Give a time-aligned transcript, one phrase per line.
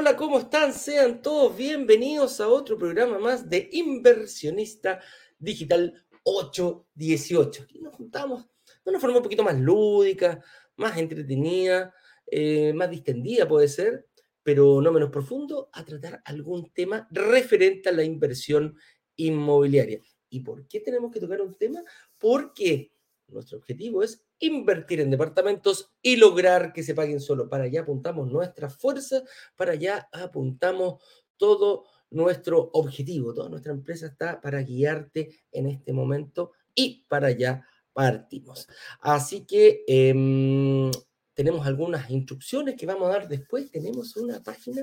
[0.00, 0.72] Hola, ¿cómo están?
[0.72, 5.00] Sean todos bienvenidos a otro programa más de Inversionista
[5.40, 7.64] Digital 818.
[7.64, 8.46] Aquí nos juntamos
[8.84, 10.40] de una forma un poquito más lúdica,
[10.76, 11.92] más entretenida,
[12.30, 14.06] eh, más distendida puede ser,
[14.44, 18.76] pero no menos profundo, a tratar algún tema referente a la inversión
[19.16, 20.00] inmobiliaria.
[20.28, 21.82] ¿Y por qué tenemos que tocar un tema?
[22.18, 22.92] Porque
[23.26, 27.48] nuestro objetivo es invertir en departamentos y lograr que se paguen solo.
[27.48, 29.22] Para allá apuntamos nuestra fuerza,
[29.56, 31.02] para allá apuntamos
[31.36, 33.34] todo nuestro objetivo.
[33.34, 38.68] Toda nuestra empresa está para guiarte en este momento y para allá partimos.
[39.00, 40.90] Así que em,
[41.34, 43.70] tenemos algunas instrucciones que vamos a dar después.
[43.70, 44.82] Tenemos una página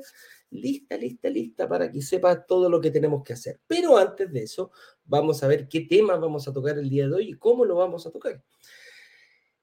[0.52, 3.60] lista, lista, lista para que sepa todo lo que tenemos que hacer.
[3.68, 4.72] Pero antes de eso,
[5.04, 7.76] vamos a ver qué tema vamos a tocar el día de hoy y cómo lo
[7.76, 8.42] vamos a tocar.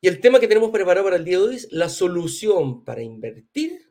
[0.04, 3.04] Y el tema que tenemos preparado para el día de hoy es la solución para
[3.04, 3.88] invertir,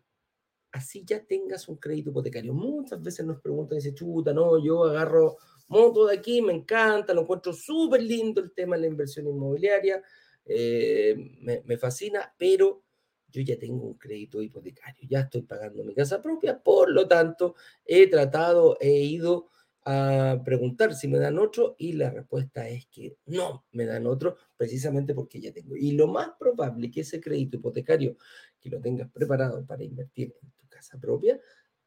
[0.73, 2.53] así ya tengas un crédito hipotecario.
[2.53, 5.37] Muchas veces nos preguntan, dice, chuta, no, yo agarro
[5.69, 10.03] moto de aquí, me encanta, lo encuentro súper lindo el tema de la inversión inmobiliaria,
[10.43, 12.83] eh, me, me fascina, pero
[13.29, 17.55] yo ya tengo un crédito hipotecario, ya estoy pagando mi casa propia, por lo tanto,
[17.85, 19.47] he tratado, he ido
[19.83, 24.35] a preguntar si me dan otro y la respuesta es que no me dan otro
[24.55, 25.75] precisamente porque ya tengo.
[25.75, 28.17] Y lo más probable que ese crédito hipotecario
[28.59, 31.39] que lo tengas preparado para invertir en tu casa propia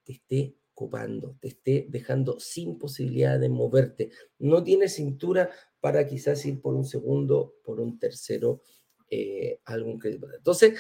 [0.03, 4.11] te esté ocupando, te esté dejando sin posibilidad de moverte.
[4.39, 5.51] No tienes cintura
[5.81, 8.61] para quizás ir por un segundo, por un tercero,
[9.09, 10.27] eh, algún crédito.
[10.35, 10.75] Entonces,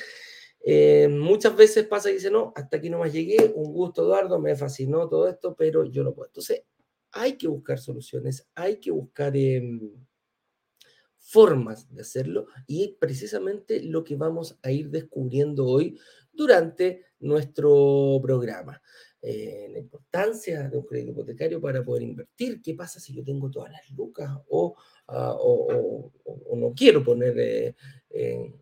[0.66, 4.41] eh, muchas veces pasa y dice, no, hasta aquí no más llegué, un gusto Eduardo,
[4.41, 6.26] me fascinó todo esto, pero yo no puedo.
[6.28, 6.62] Entonces,
[7.14, 9.92] hay que buscar soluciones, hay que buscar em,
[11.19, 15.98] formas de hacerlo y precisamente lo que vamos a ir descubriendo hoy
[16.32, 18.82] durante nuestro programa.
[19.22, 23.50] Eh, la importancia de un crédito hipotecario para poder invertir, qué pasa si yo tengo
[23.50, 24.76] todas las lucas o,
[25.08, 25.34] ah,
[26.54, 27.38] no quiero poner,
[28.10, 28.54] eh,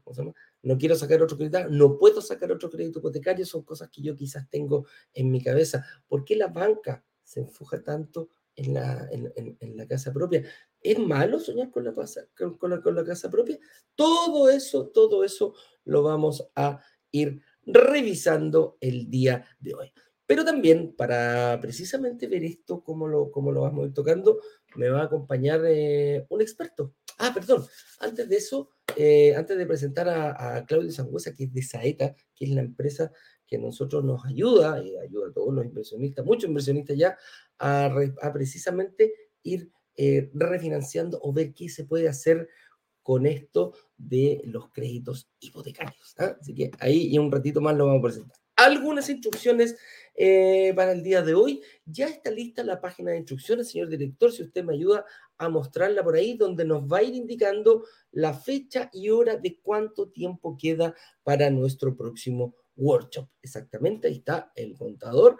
[0.62, 4.14] no quiero sacar otro crédito, no puedo sacar otro crédito hipotecario, son cosas que yo
[4.14, 5.84] quizás tengo en mi cabeza.
[6.06, 10.42] ¿Por qué la banca se enfoca tanto en la, en, la casa propia.
[10.80, 13.58] ¿Es malo soñar con la, casa, con, la, con la casa propia?
[13.94, 15.54] Todo eso, todo eso
[15.84, 16.80] lo vamos a
[17.10, 19.92] ir revisando el día de hoy.
[20.26, 24.40] Pero también para precisamente ver esto, cómo lo, cómo lo vamos a ir tocando,
[24.76, 26.94] me va a acompañar eh, un experto.
[27.18, 27.66] Ah, perdón,
[28.00, 32.14] antes de eso, eh, antes de presentar a, a Claudio Sangüesa, que es de Saeta,
[32.34, 33.12] que es la empresa
[33.52, 37.18] que nosotros nos ayuda, y ayuda a todos los inversionistas, muchos inversionistas ya,
[37.58, 37.92] a,
[38.32, 42.48] precisamente ir eh, refinanciando o ver qué se puede hacer
[43.02, 46.14] con esto de los créditos hipotecarios.
[46.16, 46.34] ¿ah?
[46.40, 48.38] Así que ahí y un ratito más lo vamos a presentar.
[48.56, 49.76] Algunas instrucciones
[50.14, 51.62] eh, para el día de hoy.
[51.84, 55.04] Ya está lista la página de instrucciones, señor director, si usted me ayuda
[55.36, 59.58] a mostrarla por ahí, donde nos va a ir indicando la fecha y hora de
[59.60, 63.28] cuánto tiempo queda para nuestro próximo workshop.
[63.42, 65.36] Exactamente, ahí está el contador.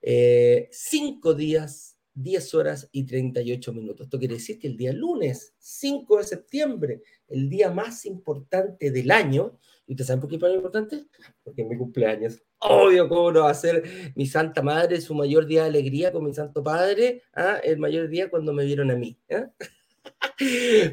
[0.00, 4.06] Eh, cinco días, 10 horas y 38 minutos.
[4.06, 9.10] Esto quiere decir que el día lunes, 5 de septiembre, el día más importante del
[9.10, 11.06] año, ¿y ustedes saben por qué es importante?
[11.42, 12.42] Porque es mi cumpleaños.
[12.58, 16.24] Obvio, ¿cómo no va a ser mi Santa Madre su mayor día de alegría con
[16.24, 17.22] mi Santo Padre?
[17.34, 17.60] ¿ah?
[17.62, 19.18] El mayor día cuando me vieron a mí.
[19.28, 19.44] ¿eh?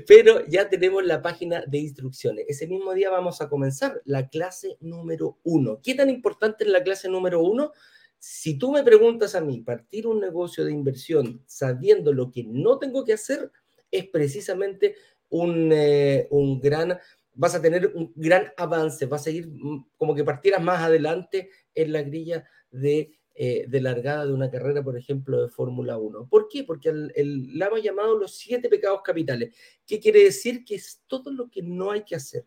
[0.08, 2.46] Pero ya tenemos la página de instrucciones.
[2.48, 5.80] Ese mismo día vamos a comenzar la clase número uno.
[5.84, 7.72] ¿Qué tan importante es la clase número uno?
[8.20, 12.80] Si tú me preguntas a mí, partir un negocio de inversión sabiendo lo que no
[12.80, 13.52] tengo que hacer,
[13.92, 14.96] es precisamente
[15.30, 16.98] un, eh, un gran,
[17.34, 21.50] vas a tener un gran avance, vas a ir mm, como que partieras más adelante
[21.76, 26.28] en la grilla de eh, de largada de una carrera, por ejemplo, de Fórmula 1.
[26.28, 26.64] ¿Por qué?
[26.64, 29.56] Porque el, la hemos llamado los siete pecados capitales.
[29.86, 30.64] ¿Qué quiere decir?
[30.64, 32.46] Que es todo lo que no hay que hacer.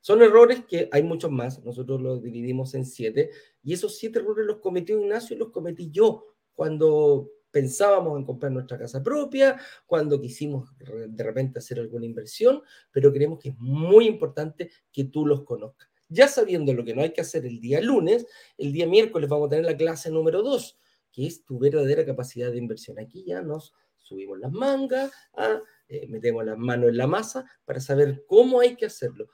[0.00, 3.30] Son errores que hay muchos más, nosotros los dividimos en siete,
[3.62, 6.24] y esos siete errores los cometió Ignacio y los cometí yo
[6.54, 12.62] cuando pensábamos en comprar nuestra casa propia, cuando quisimos de repente hacer alguna inversión,
[12.92, 15.88] pero creemos que es muy importante que tú los conozcas.
[16.08, 18.26] Ya sabiendo lo que no hay que hacer el día lunes,
[18.58, 20.78] el día miércoles vamos a tener la clase número 2,
[21.12, 22.98] que es tu verdadera capacidad de inversión.
[22.98, 27.80] Aquí ya nos subimos las mangas, ah, eh, metemos las manos en la masa para
[27.80, 29.28] saber cómo hay que hacerlo.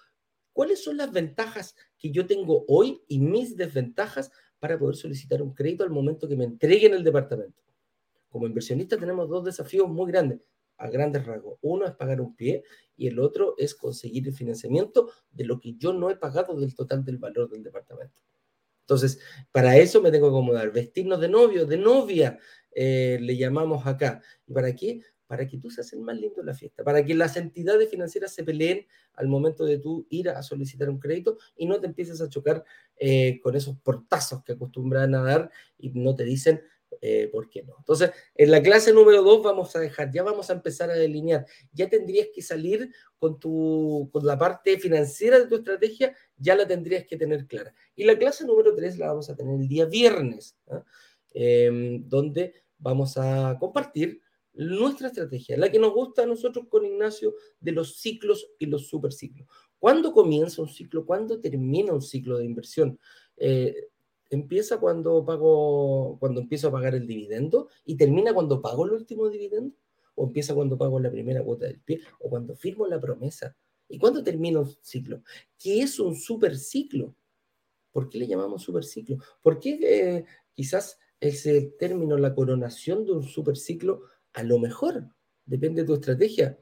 [0.53, 5.55] ¿Cuáles son las ventajas que yo tengo hoy y mis desventajas para poder solicitar un
[5.55, 7.63] crédito al momento que me entreguen el departamento?
[8.29, 10.41] Como inversionista tenemos dos desafíos muy grandes
[10.82, 11.58] a grandes rasgos.
[11.62, 12.64] Uno es pagar un pie
[12.96, 16.75] y el otro es conseguir el financiamiento de lo que yo no he pagado del
[16.75, 18.20] total del valor del departamento.
[18.81, 19.20] Entonces,
[19.52, 22.38] para eso me tengo que acomodar, vestirnos de novio, de novia,
[22.75, 24.20] eh, le llamamos acá.
[24.44, 25.02] ¿Y para qué?
[25.29, 28.35] Para que tú seas el más lindo de la fiesta, para que las entidades financieras
[28.35, 32.20] se peleen al momento de tú ir a solicitar un crédito y no te empieces
[32.20, 32.64] a chocar
[32.96, 36.61] eh, con esos portazos que acostumbran a dar y no te dicen,
[37.04, 37.75] eh, ¿por qué no?
[37.78, 41.44] Entonces, en la clase número 2 vamos a dejar, ya vamos a empezar a delinear,
[41.72, 46.64] ya tendrías que salir con, tu, con la parte financiera de tu estrategia, ya la
[46.64, 47.75] tendrías que tener clara.
[47.96, 50.56] Y la clase número 3 la vamos a tener el día viernes,
[51.34, 54.20] em, donde vamos a compartir
[54.52, 58.87] nuestra estrategia, la que nos gusta a nosotros con Ignacio de los ciclos y los
[58.87, 59.49] superciclos.
[59.81, 61.04] ¿Cuándo comienza un ciclo?
[61.04, 63.00] ¿Cuándo termina un ciclo de inversión?
[63.37, 63.88] Eh,
[64.37, 69.29] empieza cuando pago, cuando empiezo a pagar el dividendo y termina cuando pago el último
[69.29, 69.76] dividendo,
[70.14, 73.56] o empieza cuando pago la primera cuota del pie, o cuando firmo la promesa.
[73.88, 75.23] ¿Y cuándo termina un ciclo?
[75.58, 77.14] ¿Qué es un superciclo?
[77.90, 79.19] ¿Por qué le llamamos superciclo?
[79.43, 80.25] ¿Por qué eh,
[80.55, 84.02] quizás ese término, la coronación de un superciclo,
[84.32, 85.08] a lo mejor,
[85.44, 86.58] depende de tu estrategia,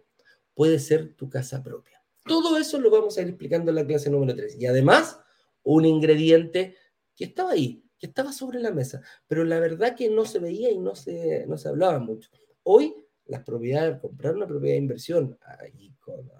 [0.55, 2.03] puede ser tu casa propia?
[2.25, 4.57] Todo eso lo vamos a ir explicando en la clase número 3.
[4.61, 5.21] Y además,
[5.63, 6.77] un ingrediente
[7.21, 10.71] que estaba ahí, que estaba sobre la mesa, pero la verdad que no se veía
[10.71, 12.31] y no se, no se hablaba mucho.
[12.63, 12.95] Hoy
[13.27, 15.39] las propiedades, comprar una propiedad de inversión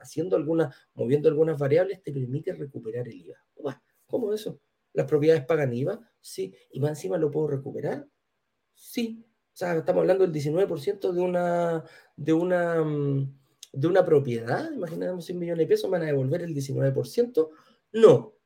[0.01, 3.37] haciendo algunas, moviendo algunas variables te permite recuperar el IVA.
[4.07, 4.59] ¿Cómo eso?
[4.95, 6.01] ¿Las propiedades pagan IVA?
[6.19, 6.55] Sí.
[6.71, 8.09] ¿Y más encima lo puedo recuperar?
[8.73, 9.23] Sí.
[9.53, 11.85] O sea, estamos hablando del 19% de una,
[12.17, 13.39] de una, mm,
[13.75, 14.73] de una propiedad.
[14.73, 17.51] Imaginemos 100 millones de pesos, van a devolver el 19%.
[17.93, 18.40] No,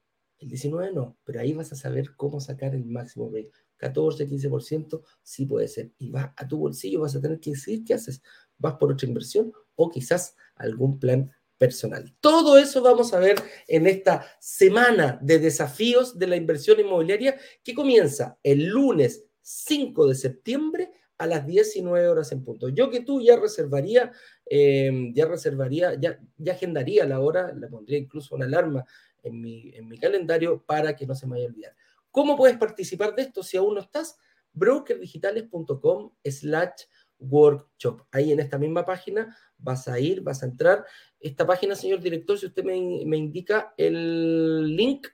[0.44, 5.02] el 19 no, pero ahí vas a saber cómo sacar el máximo de 14, 15%,
[5.22, 5.92] sí puede ser.
[5.98, 8.22] Y va a tu bolsillo, vas a tener que decidir qué haces.
[8.58, 12.14] ¿Vas por otra inversión o quizás algún plan personal?
[12.20, 13.36] Todo eso vamos a ver
[13.66, 20.14] en esta semana de desafíos de la inversión inmobiliaria que comienza el lunes 5 de
[20.14, 22.68] septiembre a las 19 horas en punto.
[22.68, 24.12] Yo que tú ya reservaría,
[24.44, 28.84] eh, ya reservaría, ya, ya agendaría la hora, le pondría incluso una alarma
[29.24, 31.76] en mi, calendario para que no se me vaya a olvidar.
[32.10, 34.16] ¿Cómo puedes participar de esto si aún no estás?
[34.52, 36.84] brokerdigitales.com slash
[37.18, 38.02] workshop.
[38.12, 40.84] Ahí en esta misma página vas a ir, vas a entrar.
[41.18, 45.08] Esta página, señor director, si usted me, indica el link,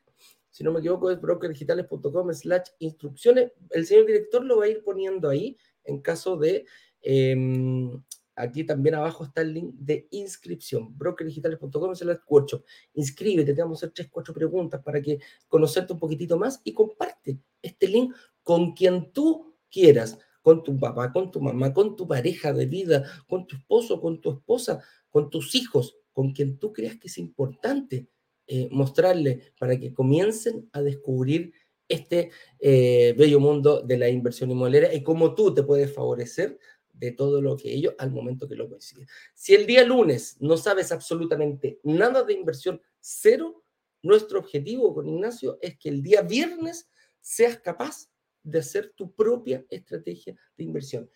[0.51, 3.53] si no me equivoco, es brokerdigitales.com slash instrucciones.
[3.71, 6.67] El señor director lo va a ir poniendo ahí en caso de
[7.01, 8.03] em,
[8.37, 12.65] Aquí también abajo está el link de inscripción, brokerdigitales.com es el workshop.
[12.95, 15.19] Inscríbete, te vamos a hacer tres, cuatro preguntas para que
[15.49, 21.13] conocerte un poquitito más y comparte este link con quien tú quieras, con tu papá,
[21.13, 25.29] con tu mamá, con tu pareja de vida, con tu esposo, con tu esposa, con
[25.29, 28.09] tus hijos, con quien tú creas que es importante
[28.47, 31.53] eh, mostrarle para que comiencen a descubrir
[31.87, 36.59] este eh, bello mundo de la inversión inmobiliaria y cómo tú te puedes favorecer
[37.01, 39.09] de todo lo que ellos al momento que lo consiguen.
[39.35, 43.65] Si el día lunes no sabes absolutamente nada de inversión, cero,
[44.03, 46.89] nuestro objetivo con Ignacio es que el día viernes
[47.21, 48.11] seas capaz
[48.43, 51.11] de hacer tu propia estrategia de inversión.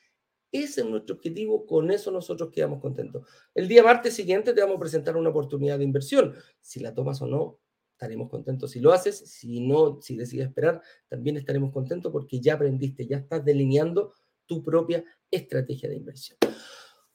[0.50, 3.26] Ese es nuestro objetivo, con eso nosotros quedamos contentos.
[3.54, 6.34] El día martes siguiente te vamos a presentar una oportunidad de inversión.
[6.60, 7.60] Si la tomas o no,
[7.92, 9.18] estaremos contentos si lo haces.
[9.18, 14.12] Si no, si decides esperar, también estaremos contentos porque ya aprendiste, ya estás delineando
[14.46, 15.04] tu propia
[15.36, 16.38] estrategia de inversión.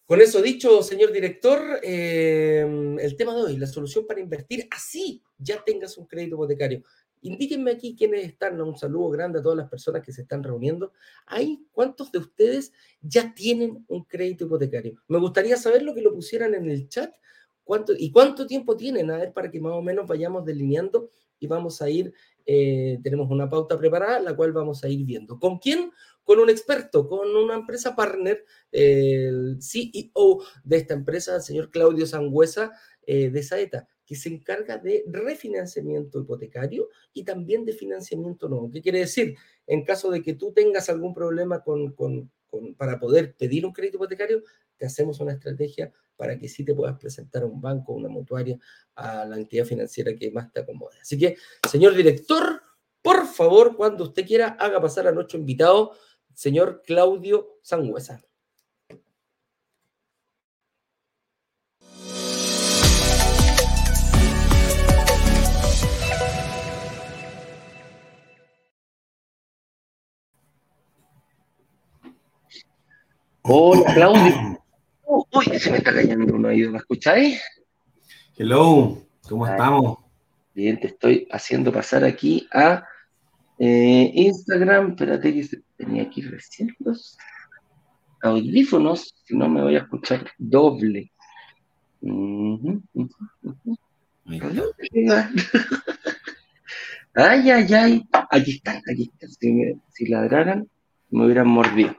[0.10, 5.22] Con eso dicho, señor director, em, el tema de hoy, la solución para invertir, así
[5.38, 6.82] ya tengas un crédito hipotecario.
[7.22, 10.94] Indíquenme aquí quiénes están, un saludo grande a todas las personas que se están reuniendo.
[11.28, 12.72] ¿Hay cuántos de ustedes
[13.02, 14.96] ya tienen un crédito hipotecario?
[15.08, 17.14] Me gustaría saber lo que lo pusieran en el chat.
[17.64, 19.12] ¿Cuánto, ¿Y cuánto tiempo tienen?
[19.12, 22.12] A ver, para que más o menos vayamos delineando y vamos a ir,
[22.48, 25.38] eh, tenemos una pauta preparada, la cual vamos a ir viendo.
[25.38, 25.92] ¿Con quién?
[26.30, 32.06] Con un experto, con una empresa partner, el CEO de esta empresa, el señor Claudio
[32.06, 32.72] Sangüesa
[33.02, 38.70] eh, de Saeta, que se encarga de refinanciamiento hipotecario y también de financiamiento nuevo.
[38.70, 39.38] ¿Qué quiere decir?
[39.66, 41.96] En caso de que tú tengas algún problema con,
[42.78, 44.44] para poder pedir un crédito hipotecario,
[44.78, 48.56] te hacemos una estrategia para que sí te puedas presentar a un banco, una mutuaria,
[48.94, 51.00] a la entidad financiera que más te acomode.
[51.02, 52.62] Así que, señor director,
[53.02, 55.94] por favor, cuando usted quiera, haga pasar a nuestro invitado
[56.40, 58.22] señor Claudio Sangüesa.
[73.42, 74.64] Hola, Claudio.
[75.04, 77.42] uy, se me está cayendo un oído, ¿me escucháis?
[78.38, 79.98] Hello, ¿cómo estamos?
[80.54, 82.88] Bien, te estoy haciendo pasar aquí a
[83.62, 87.18] Eh, Instagram, espérate que tenía aquí recién los
[88.22, 91.12] audífonos, si no me voy a escuchar doble.
[97.16, 98.08] ay, ay, ay.
[98.32, 99.28] Aquí está, aquí está.
[99.28, 99.76] Si,
[100.08, 100.70] ladraran,
[101.10, 101.98] me hubieran mordido.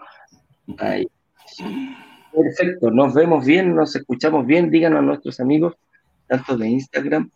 [2.33, 4.71] Perfecto, nos vemos bien, nos escuchamos bien.
[4.71, 5.75] Díganos a nuestros amigos,
[6.27, 7.31] tanto de Instagram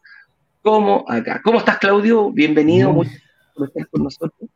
[0.62, 1.42] como acá.
[1.44, 2.30] ¿Cómo estás, Claudio?
[2.30, 3.04] Bienvenido.
[3.56, 4.50] Muchas gracias con nosotros.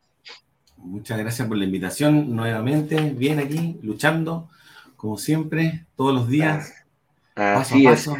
[0.77, 3.11] Muchas gracias por la invitación nuevamente.
[3.11, 4.49] Bien aquí, luchando,
[4.95, 6.73] como siempre, todos los días.
[7.35, 8.17] Así paso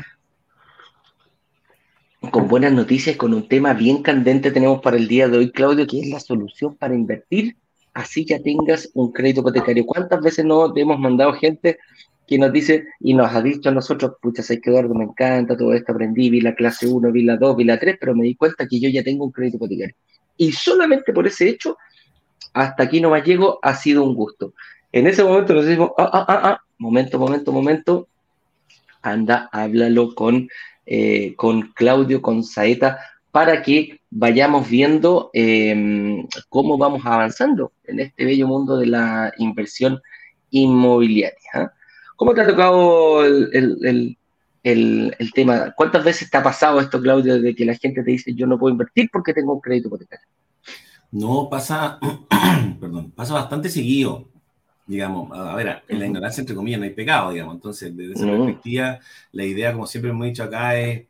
[2.32, 5.88] Con buenas noticias, con un tema bien candente tenemos para el día de hoy, Claudio,
[5.88, 7.58] que es la solución para invertir,
[7.94, 9.86] así ya tengas un crédito hipotecario.
[9.86, 11.78] ¿Cuántas veces no te hemos mandado gente
[12.28, 15.58] que nos dice y nos ha dicho a nosotros, pucha, sé que Eduardo me encanta,
[15.58, 18.24] todo esto aprendí, vi la clase 1, vi la 2, vi la 3, pero me
[18.24, 19.96] di cuenta que yo ya tengo un crédito hipotecario.
[20.39, 21.77] Y solamente por ese hecho
[22.53, 24.53] hasta aquí no más llego, ha sido un gusto.
[24.91, 28.08] En ese momento nos decimos, ah, ah, ah, ah, momento, momento, momento,
[29.01, 30.48] anda, háblalo con,
[30.86, 33.00] eh, con Claudio, con Saeta,
[33.31, 40.01] para que vayamos viendo em, cómo vamos avanzando en este bello mundo de la inversión
[40.51, 41.38] inmobiliaria.
[41.53, 41.72] ¿ah?
[42.15, 44.17] ¿Cómo te ha tocado el,
[45.34, 45.74] tema?
[45.75, 48.60] ¿Cuántas veces te ha pasado esto, Claudio, de que la gente te dice yo no
[48.60, 50.25] puedo invertir porque tengo un crédito hipotecario?
[51.12, 52.00] No, pasa,
[52.80, 54.28] perdón, pasa bastante seguido,
[54.86, 55.32] digamos.
[55.38, 57.56] A ver, en la ignorancia, entre comillas, no hay pecado, digamos.
[57.56, 59.00] Entonces, desde esa perspectiva,
[59.32, 61.06] la idea, como siempre hemos dicho acá, es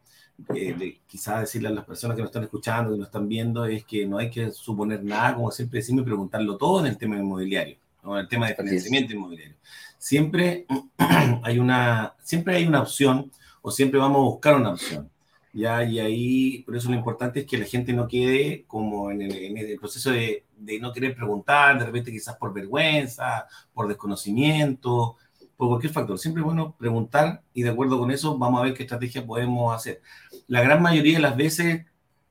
[0.55, 3.83] eh, quizás decirle a las personas que nos están escuchando, que nos están viendo, es
[3.83, 7.17] que no hay que suponer nada, como siempre decimos, y preguntarlo todo en el tema
[7.17, 8.13] inmobiliario, ¿no?
[8.15, 9.55] en el tema de financiamiento inmobiliario.
[9.97, 10.65] Siempre
[11.43, 13.29] hay, una, siempre hay una opción
[13.61, 15.09] o siempre vamos a buscar una opción.
[15.53, 15.83] ¿ya?
[15.83, 19.77] Y ahí, por eso lo importante es que la gente no quede como en el,
[19.79, 25.17] proceso de, de, no querer preguntar, de repente quizás por vergüenza, por desconocimiento,
[25.57, 26.17] por cualquier factor.
[26.17, 29.75] Siempre es bueno preguntar y de acuerdo con eso vamos a ver qué estrategia podemos
[29.75, 30.01] hacer.
[30.47, 31.85] La gran mayoría de las veces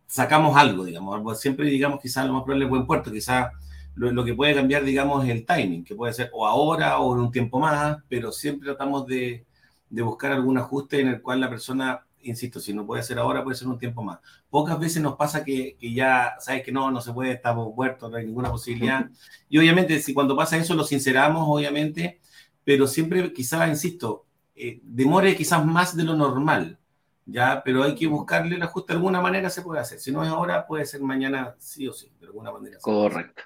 [0.06, 3.52] sacamos algo, digamos, siempre digamos quizás lo más probable es buen puerto, quizás
[3.94, 7.14] lo, lo, que puede cambiar, digamos, es el timing, que puede ser o ahora o
[7.14, 9.44] en un tiempo más, pero siempre tratamos de,
[9.90, 13.44] de buscar algún ajuste en el cual la persona insisto, si no puede ser ahora,
[13.44, 14.18] puede ser un tiempo más.
[14.50, 18.10] Pocas veces nos pasa que, que, ya, sabes que no, no se puede, estamos muertos,
[18.10, 19.08] no hay ninguna posibilidad.
[19.48, 22.20] Y obviamente, si cuando pasa eso lo sinceramos, obviamente,
[22.64, 26.78] pero siempre quizás, insisto, eh, demore quizás más de lo normal,
[27.24, 27.62] ¿ya?
[27.64, 30.00] Pero hay que buscarle el ajuste de alguna manera, se puede hacer.
[30.00, 32.78] Si no es ahora, puede ser mañana, sí o sí, alguna manera.
[32.80, 33.42] Correcto.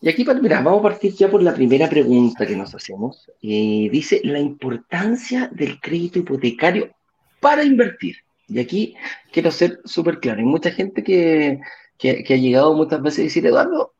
[0.00, 3.30] Y aquí, mira, vamos a partir ya por la primera pregunta que nos hacemos.
[3.42, 6.90] Eh, dice, la importancia del crédito hipotecario
[7.40, 8.16] para invertir.
[8.48, 8.94] Y aquí
[9.32, 10.40] quiero ser súper claro.
[10.40, 11.60] Hay mucha gente que,
[11.98, 13.92] que, ha llegado muchas veces a decir, Eduardo,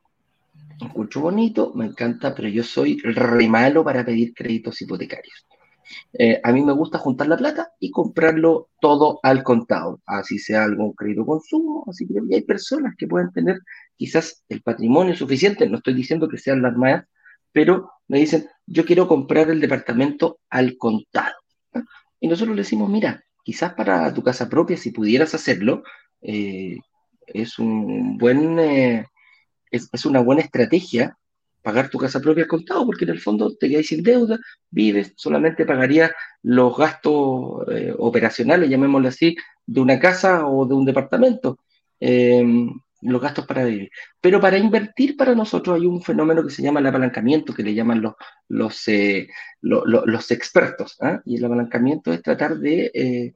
[0.81, 5.45] escucho bonito, me encanta, pero yo soy re malo para pedir créditos hipotecarios.
[6.13, 10.63] Eh, a mí me gusta juntar la plata y comprarlo todo al contado, así sea
[10.63, 13.59] algún crédito consumo, así que hay personas que pueden tener
[13.95, 17.05] quizás el patrimonio suficiente, no estoy diciendo que sean las más,
[17.51, 21.35] pero me dicen, yo quiero comprar el departamento al contado.
[22.19, 25.83] Y nosotros le decimos, mira, quizás para tu casa propia, si pudieras hacerlo,
[26.21, 26.77] eh,
[27.25, 29.05] es, un buen, eh,
[29.71, 31.17] es, una buena estrategia
[31.61, 34.39] pagar tu casa propia al contado, porque en el fondo te quedas sin deuda,
[34.69, 36.11] vives, solamente pagarías
[36.43, 41.59] los gastos eh, operacionales, llamémoslo así, de una casa o de un departamento
[43.01, 43.91] los gastos para vivir.
[44.19, 47.73] Pero para invertir para nosotros hay un fenómeno que se llama el apalancamiento, que le
[47.73, 48.13] llaman los,
[48.47, 49.27] los, eh,
[49.61, 50.97] los expertos.
[51.01, 51.21] ¿ah?
[51.25, 53.33] Y el apalancamiento es tratar de, eh,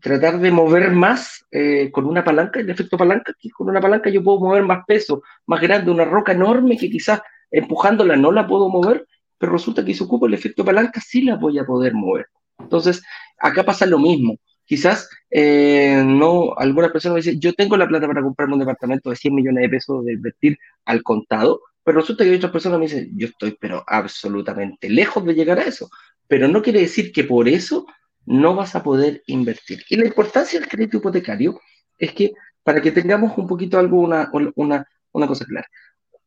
[0.00, 4.10] tratar de mover más eh, con una palanca, el efecto palanca, que con una palanca
[4.10, 8.46] yo puedo mover más peso, más grande, una roca enorme que quizás empujándola no la
[8.46, 9.06] puedo mover,
[9.38, 12.26] pero resulta que si ocupo el efecto palanca sí la voy a poder mover.
[12.58, 13.02] Entonces,
[13.38, 14.36] acá pasa lo mismo
[14.68, 19.16] quizás eh, no, algunas personas dicen, yo tengo la plata para comprarme un departamento de
[19.16, 22.84] 100 millones de pesos de invertir al contado, pero resulta que hay otras personas me
[22.84, 25.88] dicen, yo estoy pero absolutamente lejos de llegar a eso,
[26.28, 27.86] pero no quiere decir que por eso
[28.26, 29.82] no vas a poder invertir.
[29.88, 31.58] Y la importancia del crédito hipotecario
[31.96, 35.66] es que para que tengamos un poquito algo, una, una, una cosa clara,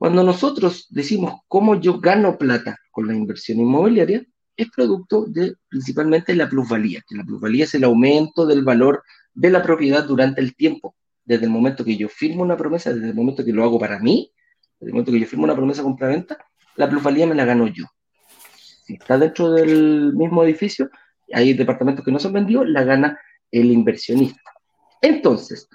[0.01, 4.25] cuando nosotros decimos cómo yo gano plata con la inversión inmobiliaria,
[4.57, 9.03] es producto de principalmente la plusvalía, que la plusvalía es el aumento del valor
[9.35, 13.09] de la propiedad durante el tiempo, desde el momento que yo firmo una promesa, desde
[13.09, 14.33] el momento que lo hago para mí,
[14.79, 16.35] desde el momento que yo firmo una promesa compra-venta,
[16.77, 17.85] la plusvalía me la gano yo.
[18.83, 20.89] Si está dentro del mismo edificio,
[21.31, 23.19] hay departamentos que no se han vendido, la gana
[23.51, 24.41] el inversionista.
[24.99, 25.69] Entonces,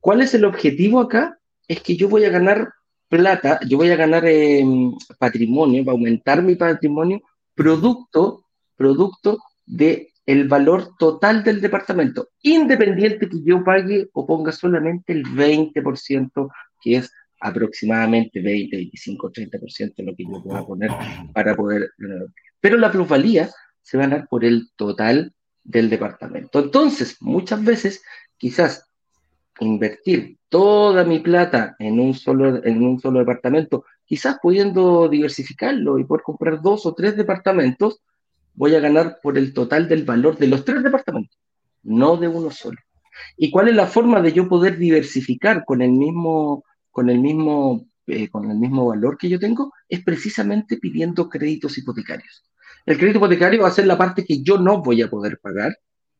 [0.00, 1.38] ¿cuál es el objetivo acá?
[1.68, 2.72] Es que yo voy a ganar
[3.10, 7.20] plata, yo voy a ganar em, patrimonio, va a aumentar mi patrimonio,
[7.54, 10.10] producto, producto de
[10.48, 16.48] valor total del departamento, independiente que yo pague o ponga solamente el 20%,
[16.80, 20.90] que es aproximadamente 20, 25, 30% lo que yo pueda poner
[21.32, 21.90] para poder
[22.60, 23.50] Pero la plusvalía
[23.82, 26.60] se va a ganar por el total del departamento.
[26.60, 28.02] Entonces, muchas veces,
[28.36, 28.88] quizás
[29.58, 36.04] invertir toda mi plata en un solo, en un solo departamento, quizás pudiendo diversificarlo y
[36.04, 38.00] poder comprar dos o tres departamentos,
[38.54, 41.38] voy a ganar por el total del valor de los tres departamentos,
[41.82, 42.78] no de uno solo.
[43.36, 47.86] ¿Y cuál es la forma de yo poder diversificar con el mismo, con el mismo,
[48.06, 49.72] eh, con el mismo valor que yo tengo?
[49.88, 52.44] Es precisamente pidiendo créditos hipotecarios.
[52.86, 55.76] El crédito hipotecario va a ser la parte que yo no voy a poder pagar,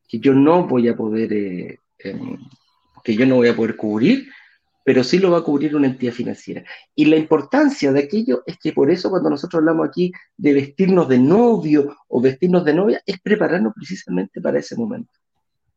[0.07, 2.37] que yo no voy a poder, eh, em,
[3.03, 4.29] que yo no voy a poder cubrir,
[4.83, 6.63] pero sí lo va a cubrir una entidad financiera.
[6.95, 11.07] Y la importancia de aquello es que por eso cuando nosotros hablamos aquí de vestirnos
[11.07, 15.11] de novio o vestirnos de novia, es prepararnos precisamente para ese momento.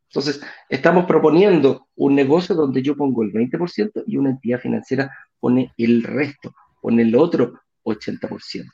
[0.08, 5.72] Entonces, estamos proponiendo un negocio donde yo pongo el 20% y una entidad financiera pone
[5.76, 8.64] el resto, pone el otro 80%.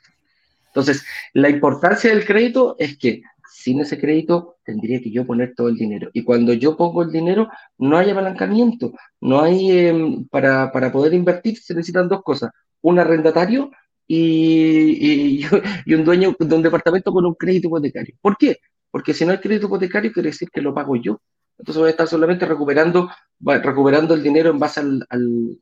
[0.67, 1.03] Entonces,
[1.33, 3.23] la importancia del crédito es que
[3.61, 6.09] sin ese crédito tendría que yo poner todo el dinero.
[6.13, 11.57] Y cuando yo pongo el dinero, no hay apalancamiento, no hay, em, para, poder invertir
[11.57, 12.51] se necesitan dos cosas,
[12.81, 13.71] un arrendatario
[14.07, 15.41] y,
[15.85, 18.15] y, un dueño de un departamento con un crédito hipotecario.
[18.21, 18.57] ¿Por qué?
[18.89, 21.21] Porque si no hay crédito hipotecario, quiere decir que lo pago yo.
[21.57, 25.05] Entonces voy a estar solamente recuperando, recuperando el dinero en base al,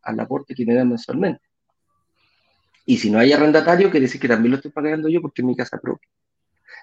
[0.01, 1.41] al aporte que me dan mensualmente.
[2.85, 5.45] Y si no hay arrendatario, quiere decir que también lo estoy pagando yo porque es
[5.45, 6.07] mi casa propia.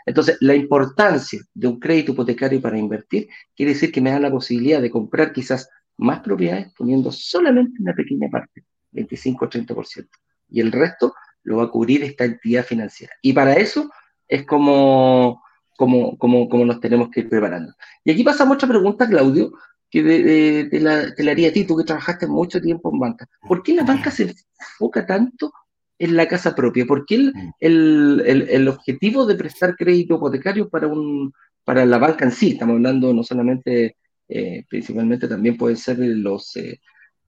[0.06, 4.30] Entonces, la importancia de un crédito hipotecario para invertir quiere decir que me da la
[4.30, 10.08] posibilidad de comprar quizás más propiedades poniendo solamente una pequeña parte, 25 o 30%.
[10.48, 13.12] Y el resto lo va a cubrir esta entidad financiera.
[13.20, 13.90] Y para eso
[14.28, 15.42] es como,
[15.76, 17.74] como, como, nos tenemos que ir preparando.
[18.04, 19.52] Y aquí pasamos otra pregunta, Claudio,
[19.90, 23.28] que te, la, te la haría a ti, tú que trabajaste mucho tiempo en banca.
[23.48, 25.52] ¿Por qué la banca se enfoca tanto
[25.98, 26.85] en la casa propia?
[26.87, 27.50] Porque mm.
[27.61, 31.32] el, el, el, objetivo de prestar crédito hipotecario para, un,
[31.64, 33.96] para la banca en sí, estamos hablando no solamente,
[34.28, 36.80] eh, principalmente también pueden ser los, eh,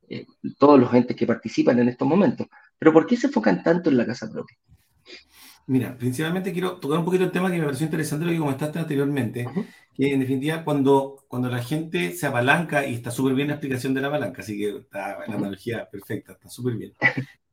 [0.08, 0.26] eh,
[0.58, 2.46] todos los entes que participan en estos momentos,
[2.78, 4.56] pero ¿por qué se enfocan tanto en la casa propia?
[5.66, 8.78] Mira, principalmente quiero tocar un poquito el tema que me pareció interesante lo que comentaste
[8.78, 9.46] anteriormente,
[9.94, 13.92] que en definitiva cuando, cuando la gente se apalanca, y está súper bien la explicación
[13.92, 16.92] de la palanca, así que está la analogía perfecta, está súper bien.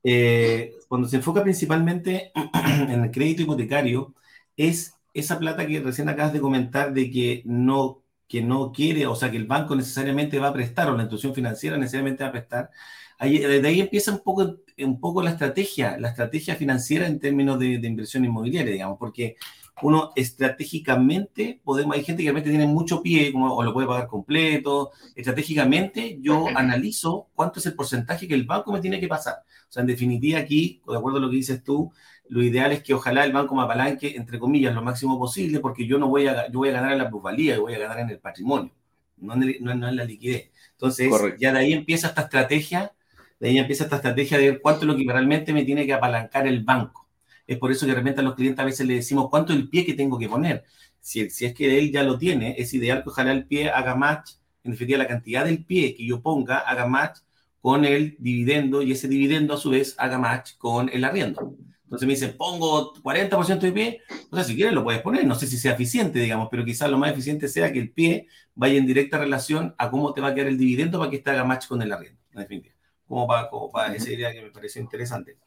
[0.07, 2.31] Eh, cuando se enfoca principalmente
[2.89, 4.13] en el crédito hipotecario,
[4.55, 9.15] es esa plata que recién acabas de comentar de que no, que no quiere, o
[9.15, 12.33] sea, que el banco necesariamente va a prestar o la institución financiera necesariamente va a
[12.33, 12.69] prestar.
[13.17, 17.57] Ahí, de ahí empieza un poco, un poco la estrategia, la estrategia financiera en términos
[17.59, 19.37] de, de inversión inmobiliaria, digamos, porque
[19.81, 24.07] uno estratégicamente, podemos, hay gente que realmente tiene mucho pie, como, o lo puede pagar
[24.07, 24.91] completo.
[25.15, 29.43] Estratégicamente, yo analizo cuánto es el porcentaje que el banco me tiene que pasar.
[29.67, 31.91] O sea, en definitiva, aquí, de acuerdo a lo que dices tú,
[32.29, 35.85] lo ideal es que ojalá el banco me apalanque, entre comillas, lo máximo posible, porque
[35.85, 37.99] yo no voy a, yo voy a ganar en la plusvalía, yo voy a ganar
[37.99, 38.71] en el patrimonio,
[39.17, 40.51] no en, no, en la liquidez.
[40.71, 42.93] Entonces, ya de ahí empieza esta estrategia,
[43.39, 45.93] de ahí empieza esta estrategia de ver cuánto es lo que realmente me tiene que
[45.93, 47.04] apalancar el banco.
[47.47, 49.69] Es por eso que de repente a los clientes a veces le decimos cuánto el
[49.69, 50.63] pie que tengo que poner.
[50.99, 53.95] Si, si es que él ya lo tiene, es ideal que ojalá el pie haga
[53.95, 54.31] match,
[54.63, 57.19] en definitiva la cantidad del pie que yo ponga haga match
[57.61, 61.55] con el dividendo y ese dividendo a su vez haga match con el arriendo.
[61.83, 65.35] Entonces me dicen, pongo 40% de pie, o sea, si quieres lo puedes poner, no
[65.35, 68.77] sé si sea eficiente, digamos, pero quizás lo más eficiente sea que el pie vaya
[68.77, 71.43] en directa relación a cómo te va a quedar el dividendo para que este haga
[71.43, 72.75] match con el arriendo, en definitiva.
[73.07, 75.37] Como para, como para esa idea que me pareció interesante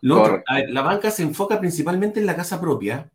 [0.00, 3.10] la banca se enfoca principalmente en la casa propia,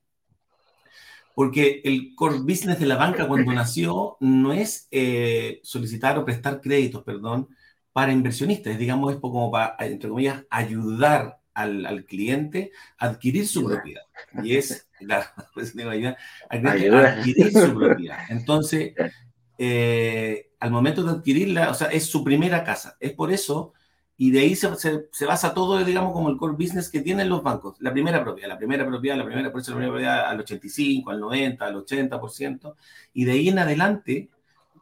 [1.36, 6.62] porque el core business de la banca cuando nació no es eh, solicitar o prestar
[6.62, 7.50] créditos, perdón,
[7.94, 14.04] para inversionistas, digamos, es como para, entre comillas, ayudar al, cliente a adquirir su propiedad.
[14.44, 18.20] Y es, la, pues, adquirir su propiedad.
[18.30, 18.94] Entonces,
[19.58, 22.96] eh, al momento de adquirirla, o sea, es su primera casa.
[23.00, 23.74] Es por eso
[24.22, 24.70] y de ahí se,
[25.12, 27.78] se, basa todo, digamos, como el core business que tienen los bancos.
[27.80, 31.10] La primera propiedad, la primera propiedad, la primera, por eso la primera propiedad al 85,
[31.10, 32.76] al 90, al 80%,
[33.14, 34.30] y de ahí en adelante,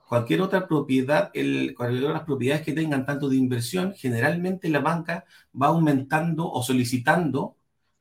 [0.09, 5.23] cualquier otra propiedad, el, cualquier otras propiedades que tengan tanto de inversión, generalmente la banca
[5.55, 7.55] va aumentando o solicitando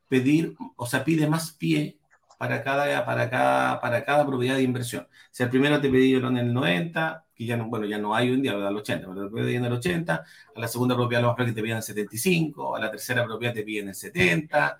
[0.09, 1.99] pedir, o sea, pide más pie
[2.37, 5.07] para cada, para cada, para cada propiedad de inversión.
[5.31, 8.35] Si el primero te pidieron el 90, que ya no, bueno, ya no hay hoy
[8.35, 11.35] en día, al 80, pero te piden el 80, a la segunda propiedad lo más
[11.35, 14.77] probable que te piden el 75, a la tercera propiedad te piden el 70,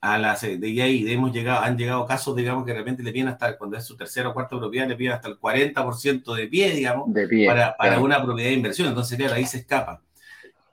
[0.00, 3.26] a la de ahí hemos llegado, han llegado casos, digamos, que de repente le piden
[3.26, 6.70] hasta, cuando es su tercera o cuarta propiedad, le piden hasta el 40% de pie,
[6.70, 7.10] digamos,
[7.44, 10.00] para, para una propiedad de inversión, entonces ya ahí se escapa.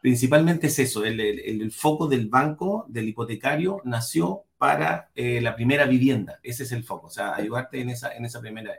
[0.01, 5.55] Principalmente es eso, el, el, el, foco del banco, del hipotecario, nació para eh, la
[5.55, 6.39] primera vivienda.
[6.43, 8.71] Ese es el foco, o sea, ayudarte en esa, en esa primera,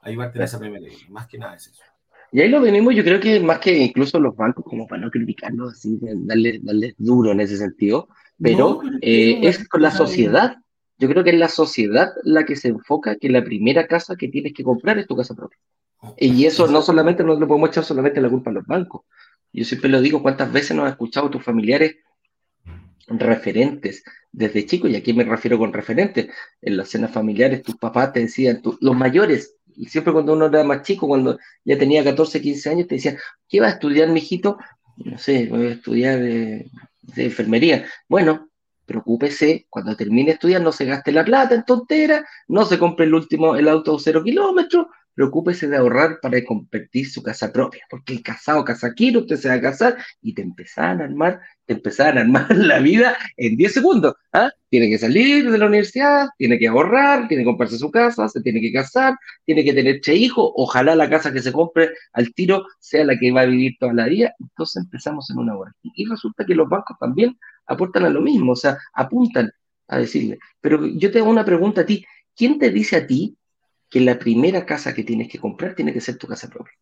[0.00, 1.12] ayudarte en esa primera vivienda.
[1.12, 1.89] Más que nada es eso.
[2.32, 5.10] Y ahí lo venimos, yo creo que más que incluso los bancos, como para no
[5.10, 8.08] criticarlos así, darle, darle duro en ese sentido,
[8.40, 10.56] pero eh, es con la sociedad.
[10.98, 14.28] Yo creo que es la sociedad la que se enfoca que la primera casa que
[14.28, 15.58] tienes que comprar es tu casa propia.
[16.18, 19.02] Y eso no solamente no lo podemos echar solamente la culpa a los bancos.
[19.52, 21.96] Yo siempre lo digo, ¿cuántas veces nos has escuchado tus familiares
[23.18, 26.28] referentes desde chico, y aquí me refiero con referentes,
[26.62, 30.82] en las cenas familiares tus papás te decían, los mayores, siempre cuando uno era más
[30.82, 33.16] chico, cuando ya tenía 14, 15 años, te decían,
[33.48, 34.58] ¿qué va a estudiar, mijito?
[34.96, 36.70] No sé, voy a estudiar de
[37.16, 37.86] enfermería.
[38.08, 38.50] Bueno,
[38.90, 43.06] preocúpese, cuando termine de estudiar, no se gaste la plata en tontera, no se compre
[43.06, 48.14] el último, el auto cero kilómetros, preocúpese de ahorrar para convertir su casa propia, porque
[48.14, 52.18] el casado casaquero, usted se va a casar y te empezaron a armar, te empezaron
[52.18, 54.14] a armar la vida en 10 segundos.
[54.32, 54.50] ¿ah?
[54.68, 58.40] Tiene que salir de la universidad, tiene que ahorrar, tiene que comprarse su casa, se
[58.40, 62.32] tiene que casar, tiene que tener tres hijos, ojalá la casa que se compre al
[62.34, 65.72] tiro sea la que va a vivir toda la vida, entonces empezamos en una hora.
[65.82, 69.50] Y resulta que los bancos también aportan a lo mismo, o sea, apuntan
[69.88, 72.04] a decirle, pero yo te hago una pregunta a ti,
[72.36, 73.36] ¿quién te dice a ti
[73.90, 76.72] que la primera casa que tienes que comprar tiene que ser tu casa propia.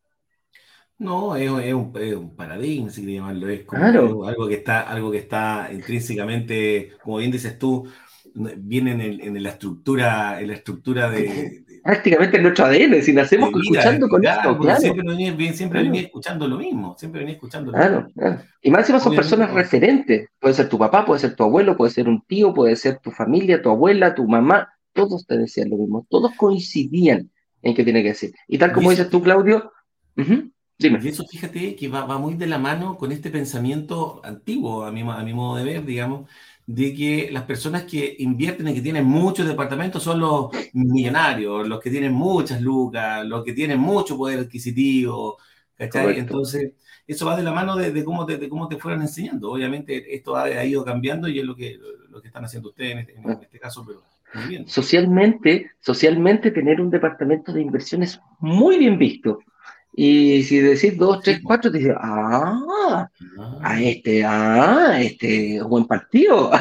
[0.98, 3.48] No, es, un, es un, paradigma, si llamarlo.
[3.48, 7.88] Es como algo, que está, algo que está intrínsecamente, como bien dices tú,
[8.34, 8.92] viene
[9.22, 14.26] en, la estructura, en la estructura de, prácticamente en nuestro ADN, si nacemos escuchando con
[14.26, 14.80] esto, claro.
[14.80, 18.06] Siempre, venía, siempre venía escuchando lo mismo, siempre venía escuchando lo mismo.
[18.14, 18.42] Claro.
[18.60, 20.28] Y más encima son personas referentes.
[20.40, 23.12] Puede ser tu papá, puede ser tu abuelo, puede ser un tío, puede ser tu
[23.12, 24.68] familia, tu abuela, tu mamá
[24.98, 27.30] todos te decían lo mismo, todos coincidían
[27.62, 28.34] en qué tiene que decir.
[28.48, 29.70] Y tal como dices tú, Claudio,
[30.76, 30.98] dime.
[31.00, 35.02] Y eso fíjate que va, muy de la mano con este pensamiento antiguo, a mi,
[35.02, 36.28] a mi modo de ver, digamos,
[36.66, 41.80] de que las personas que invierten y que tienen muchos departamentos son los millonarios, los
[41.80, 45.38] que tienen muchas lucas, los que tienen mucho poder adquisitivo,
[45.76, 46.18] ¿cachai?
[46.18, 46.72] Entonces,
[47.06, 49.52] eso va de la mano de, cómo, te, de cómo te fueron enseñando.
[49.52, 52.98] Obviamente, esto ha, ido cambiando y es lo que, lo que están haciendo ustedes en
[52.98, 54.02] este, en este caso, pero
[54.66, 59.40] Socialmente, socialmente tener un departamento de inversión es muy bien visto.
[60.00, 63.08] Y si decís dos, tres, cuatro, te dicen, ah,
[63.62, 66.52] a este, ah, este, buen partido.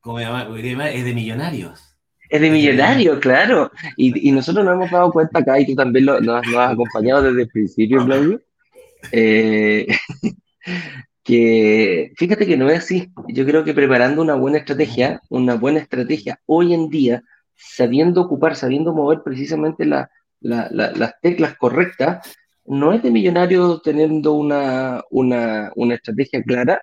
[0.00, 1.96] Como es de millonarios.
[2.28, 3.70] Es de millonarios, claro.
[3.96, 7.22] Y, y, nosotros nos hemos dado cuenta acá, y tú también lo, nos, has acompañado
[7.22, 8.42] desde el principio, Claudio,
[9.12, 9.86] eh,
[11.24, 13.10] que fíjate que no es así.
[13.28, 17.22] Yo creo que preparando una buena estrategia, una buena estrategia hoy en día,
[17.54, 20.10] sabiendo ocupar, sabiendo mover precisamente las
[21.22, 26.82] teclas correctas, no es de millonario teniendo una, una, una estrategia clara,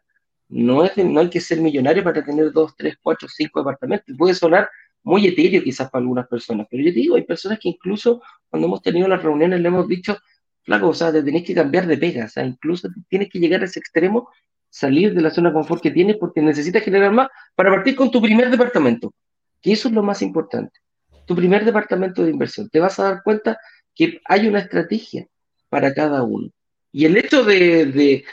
[0.49, 4.15] no, es no hay que ser millonario para tener dos, tres, cuatro, cinco departamentos.
[4.17, 4.69] Puede sonar
[5.03, 8.81] muy etéreo quizás para algunas personas, pero yo digo, hay personas que incluso cuando hemos
[8.81, 10.17] tenido las reuniones le hemos dicho,
[10.63, 13.61] flaco, o sea, te tenés que cambiar de pega, o sea, incluso tienes que llegar
[13.61, 14.29] a ese extremo,
[14.69, 18.11] salir de la zona de confort que tienes porque necesitas generar más para partir con
[18.11, 19.13] tu primer departamento,
[19.61, 20.79] que eso es lo más importante.
[21.25, 22.69] Tu primer departamento de inversión.
[22.69, 23.57] Te vas a dar cuenta
[23.93, 25.27] que hay una estrategia
[25.69, 26.49] para cada uno.
[26.91, 28.23] Y el hecho de, de,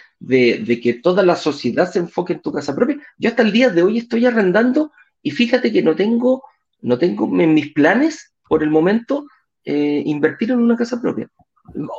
[0.65, 3.71] de, que toda la sociedad se enfoque en tu casa propia, yo hasta el día
[3.71, 6.43] de hoy estoy arrendando y fíjate que no tengo,
[6.81, 9.27] no tengo en mis planes por el momento
[9.65, 11.29] eh, invertir en una casa propia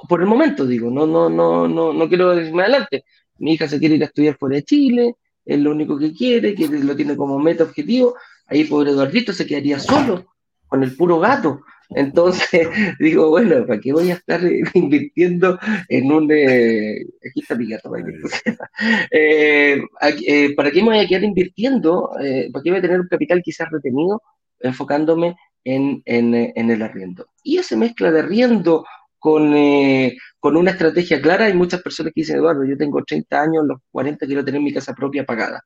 [0.07, 3.05] por el momento digo, no, no, no, no, no quiero decirme adelante.
[3.37, 6.55] Mi hija se quiere ir a estudiar fuera de Chile, es lo único que quiere,
[6.55, 8.15] que lo tiene como meta objetivo.
[8.47, 10.25] Ahí pobre Eduardito se quedaría solo
[10.67, 11.61] con el puro gato.
[11.89, 12.67] Entonces
[12.99, 14.41] digo, bueno, ¿para qué voy a estar
[14.73, 16.31] invirtiendo en un...
[16.31, 18.03] Eh, aquí está mi gato, para,
[19.11, 19.81] eh,
[20.27, 22.11] eh, ¿para qué me voy a quedar invirtiendo?
[22.53, 24.21] ¿Para qué voy a tener un capital quizás retenido
[24.59, 27.27] enfocándome en, en, en el arriendo?
[27.43, 28.85] Y esa mezcla de arriendo
[29.19, 31.45] con, eh, con una estrategia clara.
[31.45, 34.73] Hay muchas personas que dicen, Eduardo, yo tengo 30 años, los 40 quiero tener mi
[34.73, 35.63] casa propia pagada.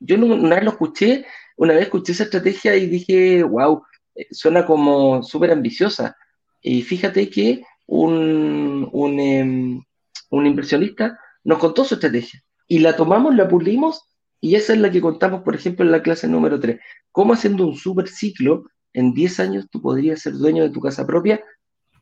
[0.00, 3.82] Yo una vez lo escuché, una vez escuché esa estrategia y dije, wow,
[4.14, 6.16] eh, suena como súper ambiciosa.
[6.60, 9.82] Y fíjate que un, un, em,
[10.30, 14.02] un inversionista nos contó su estrategia y la tomamos, la pulimos
[14.40, 16.80] y esa es la que contamos, por ejemplo, en la clase número 3.
[17.12, 21.06] Cómo haciendo un super ciclo, en 10 años tú podrías ser dueño de tu casa
[21.06, 21.42] propia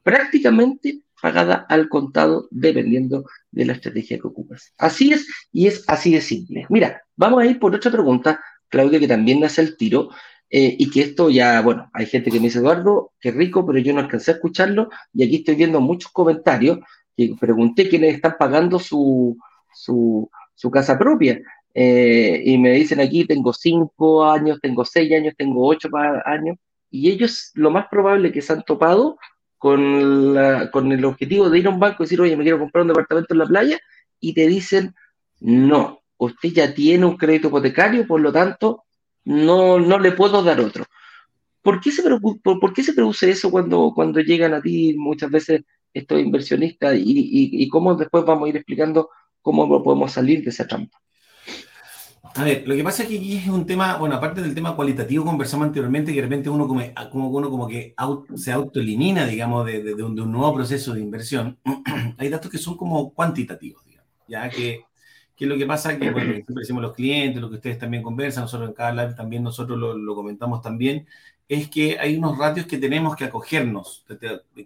[0.03, 4.73] prácticamente pagada al contado dependiendo de la estrategia que ocupas.
[4.79, 6.67] Así es y es así de simple.
[6.69, 10.11] Mira, vamos a ir por otra pregunta, Claudia, que también hace el tiro.
[10.53, 13.79] Eh, y que esto ya, bueno, hay gente que me dice, Eduardo, qué rico, pero
[13.79, 16.81] yo no alcancé a escucharlo, y aquí estoy viendo muchos comentarios
[17.17, 19.39] que pregunté quiénes están pagando su,
[19.73, 21.41] su, su casa propia.
[21.73, 25.89] Eh, y me dicen aquí, tengo cinco años, tengo seis años, tengo ocho
[26.25, 26.57] años,
[26.91, 29.19] y ellos lo más probable que se han topado
[29.61, 32.59] con, la, con el objetivo de ir a un banco y decir, oye, me quiero
[32.59, 33.79] comprar un departamento en la playa,
[34.19, 34.95] y te dicen,
[35.41, 38.85] no, usted ya tiene un crédito hipotecario, por lo tanto,
[39.27, 40.87] no, no le puedo dar otro.
[41.61, 42.03] ¿Por qué se,
[42.43, 45.61] por, qué se produce eso cuando, cuando llegan a ti muchas veces
[45.93, 49.11] estos inversionistas y, y, y cómo después vamos a ir explicando
[49.43, 50.99] cómo podemos salir de esa trampa?
[52.23, 54.77] A ver, lo que pasa es que aquí es un tema, bueno, aparte del tema
[54.77, 57.95] cualitativo conversamos anteriormente, que de repente uno como, como, uno como que
[58.37, 61.59] se autoelimina, digamos, de, de, un, de, un, nuevo proceso de inversión,
[62.19, 64.85] hay datos que son como cuantitativos, digamos, ya que,
[65.35, 68.45] que lo que pasa que, bueno, siempre decimos los clientes, lo que ustedes también conversan,
[68.45, 71.07] nosotros en cada live también nosotros lo, lo comentamos también,
[71.49, 74.05] es que hay unos ratios que tenemos que acogernos,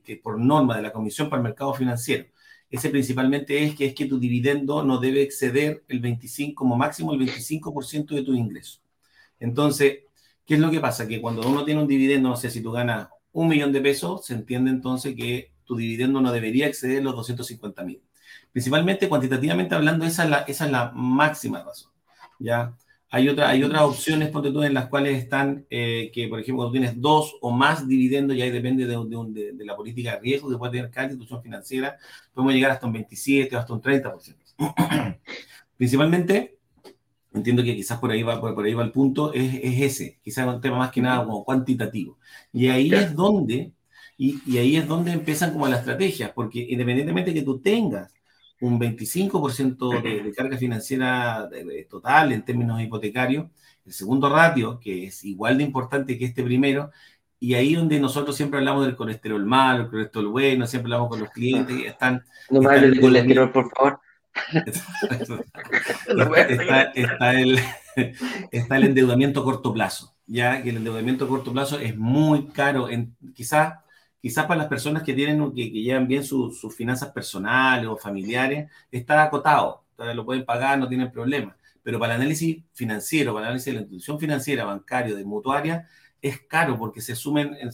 [0.04, 2.26] que por norma de la Comisión para el Mercado Financiero.
[2.74, 7.12] Ese principalmente es que es que tu dividendo no debe exceder el 25, como máximo
[7.12, 8.80] el 25% de tu ingreso.
[9.38, 9.98] Entonces,
[10.44, 11.06] ¿qué es lo que pasa?
[11.06, 14.26] Que cuando uno tiene un dividendo, no sé si tú ganas un millón de pesos,
[14.26, 18.02] se entiende entonces que tu dividendo no debería exceder los 250 mil.
[18.50, 21.92] Principalmente, cuantitativamente hablando, esa es la, esa es la máxima razón.
[22.40, 22.74] ¿ya?
[23.14, 26.64] Hay, otra, hay otras opciones, ponte tú, en las cuales están eh, que, por ejemplo,
[26.64, 30.50] cuando tienes dos o más dividendos, y ahí depende de, de, la política de riesgo
[30.50, 31.96] que puede tener cada institución financiera,
[32.32, 34.34] podemos llegar hasta un 27 o hasta un 30%.
[35.76, 36.58] Principalmente,
[37.32, 40.52] entiendo que quizás por ahí va, por, ahí va el punto, es, es, ese, quizás
[40.52, 42.18] un tema más que nada como cuantitativo.
[42.52, 43.70] Y ahí es donde,
[44.18, 48.12] y, y ahí es donde empiezan como las estrategias, porque independientemente de que tú tengas
[48.64, 51.48] un 25% de, de, carga financiera
[51.88, 53.46] total en términos hipotecarios.
[53.84, 56.90] El segundo ratio, que es igual de importante que este primero,
[57.38, 61.20] y ahí donde nosotros siempre hablamos del colesterol malo, el colesterol bueno, siempre hablamos con
[61.20, 62.24] los clientes, están...
[62.48, 64.00] No me hables de colesterol, por favor.
[66.48, 67.60] está, está, el,
[68.50, 72.46] está el endeudamiento a corto plazo, ya que el endeudamiento a corto plazo es muy
[72.46, 73.74] caro, en, quizás
[74.24, 78.70] quizás para las personas que tienen que, que llevan bien sus finanzas personales o familiares,
[78.90, 81.54] está acotado, lo pueden pagar, no tienen problema.
[81.82, 85.86] Pero para el análisis financiero, para el análisis de la institución financiera, bancaria, de mutuaria,
[86.22, 87.68] es caro porque se sumen, en,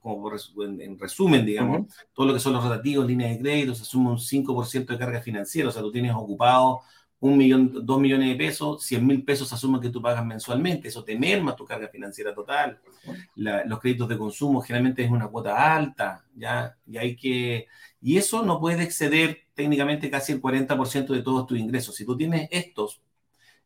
[0.00, 0.32] como
[0.64, 4.18] en, resumen, digamos, todo lo que son los rotativos, líneas de crédito, se suma un
[4.18, 6.80] 5% de carga financiera, o sea, tú tienes ocupado
[7.20, 11.04] un millón, dos millones de pesos, 100 mil pesos asumen que tú pagas mensualmente, eso
[11.04, 12.80] te merma tu carga financiera total.
[13.36, 16.76] los créditos de consumo generalmente es una cuota alta, ¿ya?
[16.86, 17.66] Y hay que...
[18.00, 21.94] Y eso no puede exceder técnicamente casi el 40% de todos tus ingresos.
[21.94, 23.02] Si tú tienes estos,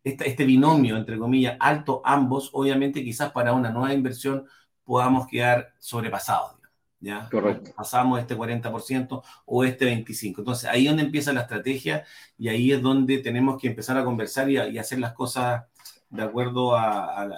[0.02, 4.44] este binomio, entre comillas, alto ambos, obviamente quizás para una nueva inversión
[4.84, 6.63] podamos quedar sobrepasados.
[7.04, 7.28] ¿Ya?
[7.30, 7.70] Correcto.
[7.76, 10.38] Pasamos este 40% o este 25%.
[10.38, 12.04] Entonces, ahí es donde empieza la estrategia
[12.38, 15.64] y ahí es donde tenemos que empezar a conversar y, y hacer las cosas
[16.08, 17.28] de acuerdo a, a,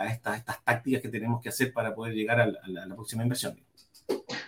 [0.00, 3.22] a estas, estas, tácticas que tenemos que hacer para poder llegar a la, la próxima
[3.22, 3.58] inversión.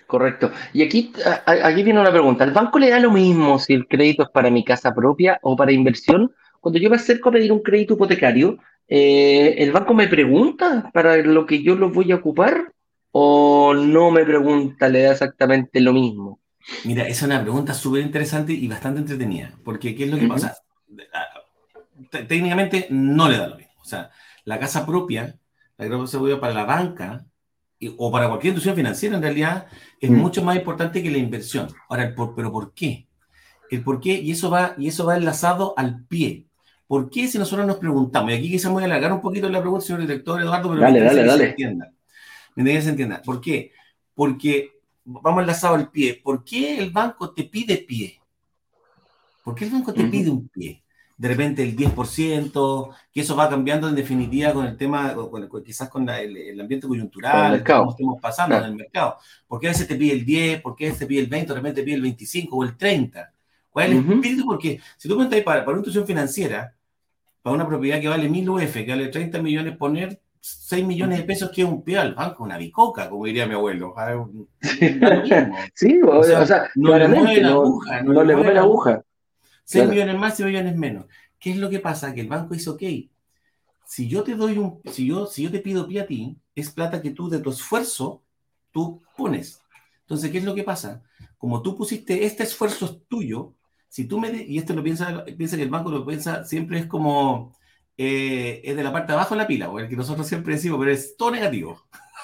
[0.07, 0.51] Correcto.
[0.73, 1.13] Y aquí,
[1.45, 2.45] aquí viene una pregunta.
[2.45, 5.57] ¿El banco le da lo mismo si el crédito es para mi casa propia o
[5.57, 6.33] para inversión?
[6.61, 11.17] Cuando yo me acerco a pedir un crédito hipotecario, eh, ¿el banco me pregunta para
[11.17, 12.73] lo que yo lo voy a ocupar?
[13.19, 16.39] O no me pregunta, le da exactamente lo mismo?
[16.85, 20.29] Mira, esa es una pregunta súper interesante y bastante entretenida, porque ¿qué es lo que
[20.29, 20.55] pasa?
[22.11, 23.73] Técnicamente no le da lo mismo.
[23.81, 24.11] O sea,
[24.45, 25.35] la casa propia,
[25.79, 27.25] la casa propia para la banca
[27.97, 29.67] o para cualquier institución financiera en realidad
[29.99, 30.15] es mm.
[30.15, 31.69] mucho más importante que la inversión.
[31.89, 33.07] Ahora, ¿pero por qué?
[33.71, 36.45] El por qué, y eso va, y eso va enlazado al pie.
[36.87, 38.31] ¿Por qué si nosotros nos preguntamos?
[38.31, 41.01] Y aquí quizás voy a alargar un poquito la pregunta, señor director Eduardo, pero dale,
[41.01, 41.49] dale, dale.
[41.49, 41.96] entienda.
[42.57, 43.21] ¿Me se entienda?
[43.23, 43.73] ¿Por qué?
[44.15, 44.73] Porque,
[45.05, 48.19] vamos enlazado al pie, ¿por qué el banco te pide pie?
[49.45, 50.83] ¿Por qué el banco te pide un pie?
[51.19, 55.89] De repente el 10%, que eso va cambiando en definitiva con el tema, con, quizás
[55.89, 59.17] con la, el, ambiente coyuntural, que estamos pasando en el mercado.
[59.47, 60.63] ¿Por qué a veces te pide el 10?
[60.63, 61.49] ¿Por qué a veces te pide el 20?
[61.49, 63.33] De repente te pide el 25 o el 30.
[63.71, 64.47] ¿Cuál es el espíritu?
[64.47, 66.75] Porque si tú cuentas para, para una institución financiera,
[67.43, 71.25] para una propiedad que vale 1000 UF, que vale 30 millones, poner 6 millones de
[71.25, 73.95] pesos que es un pie al banco, una bicoca, como diría mi abuelo.
[75.75, 78.03] sí, o, sea, no le mueve la aguja.
[78.03, 79.03] No, le mueve la aguja.
[79.65, 81.07] 6 millones más, 6 millones menos.
[81.41, 82.15] ¿Qué es lo que pasa?
[82.15, 82.83] Que el banco dice, ok,
[83.87, 86.71] si yo te doy un, si yo, si yo te pido pie a ti, es
[86.71, 88.23] plata que tú de tu esfuerzo,
[88.71, 89.61] tú pones.
[90.03, 91.03] Entonces, ¿qué es lo que pasa?
[91.39, 93.55] Como tú pusiste, este esfuerzo es tuyo,
[93.89, 96.87] si tú me, y esto lo piensa, piensa que el banco lo piensa, siempre es
[96.87, 97.53] como,
[97.97, 100.55] eh, es de la parte de abajo de la pila, o el que nosotros siempre
[100.55, 101.83] decimos, pero es todo negativo.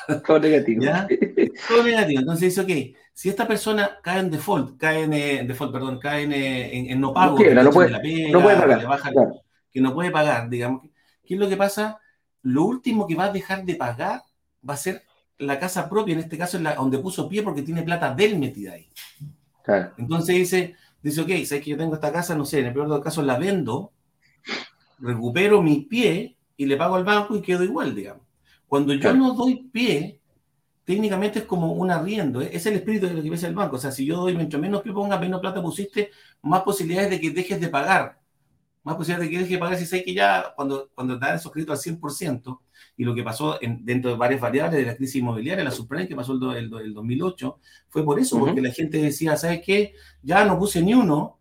[0.27, 0.85] Todo negativo.
[1.69, 2.21] Todo negativo.
[2.21, 6.25] Entonces dice, ok, si esta persona cae en default, cae en, eh, default, perdón, cae
[6.25, 9.33] en, eh, en, no pago, no, puede, no, puede, pagar,
[9.71, 10.83] que no puede pagar, digamos,
[11.25, 12.01] ¿qué es lo que pasa?
[12.43, 14.23] Lo último que va a dejar de pagar
[14.69, 15.03] va a ser
[15.39, 18.39] la casa propia, en este caso es la donde puso pie porque tiene plata del
[18.39, 18.91] metida ahí.
[19.97, 22.87] Entonces dice, dice, ok, sabes que yo tengo esta casa, no sé, en el peor
[22.87, 23.93] de los casos la vendo,
[25.03, 28.23] recupero mi pie y le pago al banco y quedo igual, digamos.
[28.67, 30.21] Cuando yo no doy pie,
[30.85, 32.51] técnicamente es como un arriendo, ¿eh?
[32.53, 33.77] es el espíritu de lo que dice el banco.
[33.77, 36.11] O sea, si yo doy mientras menos pie ponga, menos plata pusiste,
[36.41, 38.21] más posibilidades de que dejes de pagar.
[38.85, 41.37] Más posibilidades de que dejes de pagar si sabes que ya cuando, cuando te dan
[41.37, 42.61] esos créditos al 100%,
[42.97, 46.17] y lo que pasó dentro de varias variables de la crisis inmobiliaria, la subprime que
[46.17, 49.95] pasó el, el, 2008, fue por eso, porque la gente decía, ¿sabes qué?
[50.23, 51.39] Ya no puse ni uno,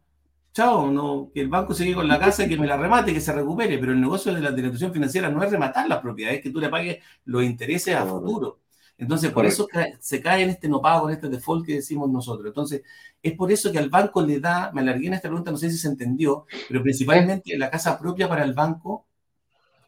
[0.54, 3.22] chao, no, que el banco sigue con la casa y que me la remate, que
[3.22, 6.50] se recupere, pero el negocio de la institución financiera no es rematar las propiedades, que
[6.50, 8.60] tú le pagues los intereses a futuro.
[8.98, 9.68] Entonces, por eso
[10.00, 12.48] se cae en este no pago, en este default que decimos nosotros.
[12.48, 12.84] Entonces,
[13.24, 15.72] es por eso que al banco le da, me alargué en esta pregunta, no sé
[15.72, 19.08] si se entendió, pero principalmente la casa propia para el banco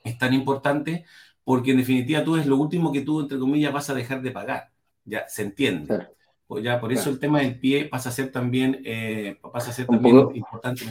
[0.03, 1.05] es tan importante
[1.43, 4.31] porque en definitiva tú es lo último que tú, entre comillas, vas a dejar de
[4.31, 4.71] pagar.
[5.05, 6.07] Ya, se entiende.
[6.53, 9.73] Pues ya, por eso el tema del pie pasa a ser también, eh, pasa a
[9.73, 10.85] ser también importante.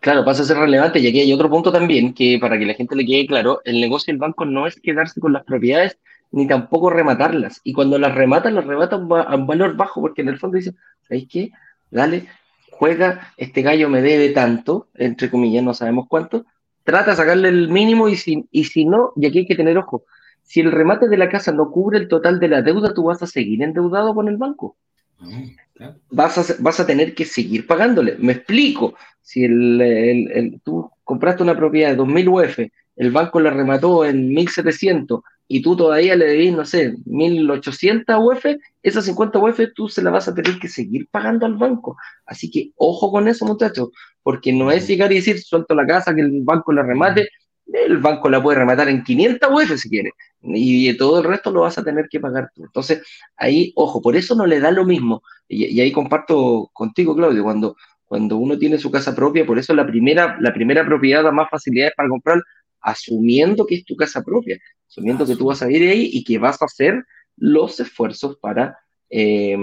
[0.00, 2.72] Claro, pasa a ser relevante y aquí hay otro punto también que para que la
[2.72, 5.98] gente le quede claro, el negocio del banco no es quedarse con las propiedades
[6.30, 7.60] ni tampoco rematarlas.
[7.62, 10.78] Y cuando las rematan, las rematan a un valor bajo porque en el fondo dicen,
[11.02, 11.50] ¿sabéis qué?
[11.90, 12.26] Dale,
[12.70, 16.46] juega, este gallo me debe tanto, entre comillas, no sabemos cuánto,
[16.84, 19.76] trata de sacarle el mínimo y si, y si no, y aquí hay que tener
[19.76, 20.06] ojo,
[20.44, 23.22] si el remate de la casa no cubre el total de la deuda, tú vas
[23.22, 24.76] a seguir endeudado con el banco.
[25.80, 28.16] Ah, vas, a, vas a tener que seguir pagándole.
[28.18, 28.94] Me explico.
[29.20, 32.58] Si el, el, tú compraste una propiedad de 2.000 UF,
[32.96, 38.46] el banco la remató en 1.700 y tú todavía le debís, no sé, 1800 UF,
[38.82, 41.96] esas 50 UF tú se las vas a tener que seguir pagando al banco.
[42.26, 43.90] Así que ojo con eso, muchachos,
[44.22, 47.28] porque no es llegar y decir, suelto la casa, que el banco la remate,
[47.72, 50.10] el banco la puede rematar en 500 UF si quiere,
[50.42, 52.64] y todo el resto lo vas a tener que pagar tú.
[52.64, 53.02] Entonces,
[53.36, 55.22] ahí, ojo, por eso no le da lo mismo.
[55.48, 59.86] Y, ahí comparto contigo, Claudio, cuando, cuando uno tiene su casa propia, por eso la
[59.86, 62.42] primera, la primera propiedad da más facilidades para comprar,
[62.80, 66.38] asumiendo que es tu casa propia, asumiendo que tú vas a ir ahí y que
[66.38, 67.04] vas a hacer
[67.36, 69.56] los esfuerzos para, eh,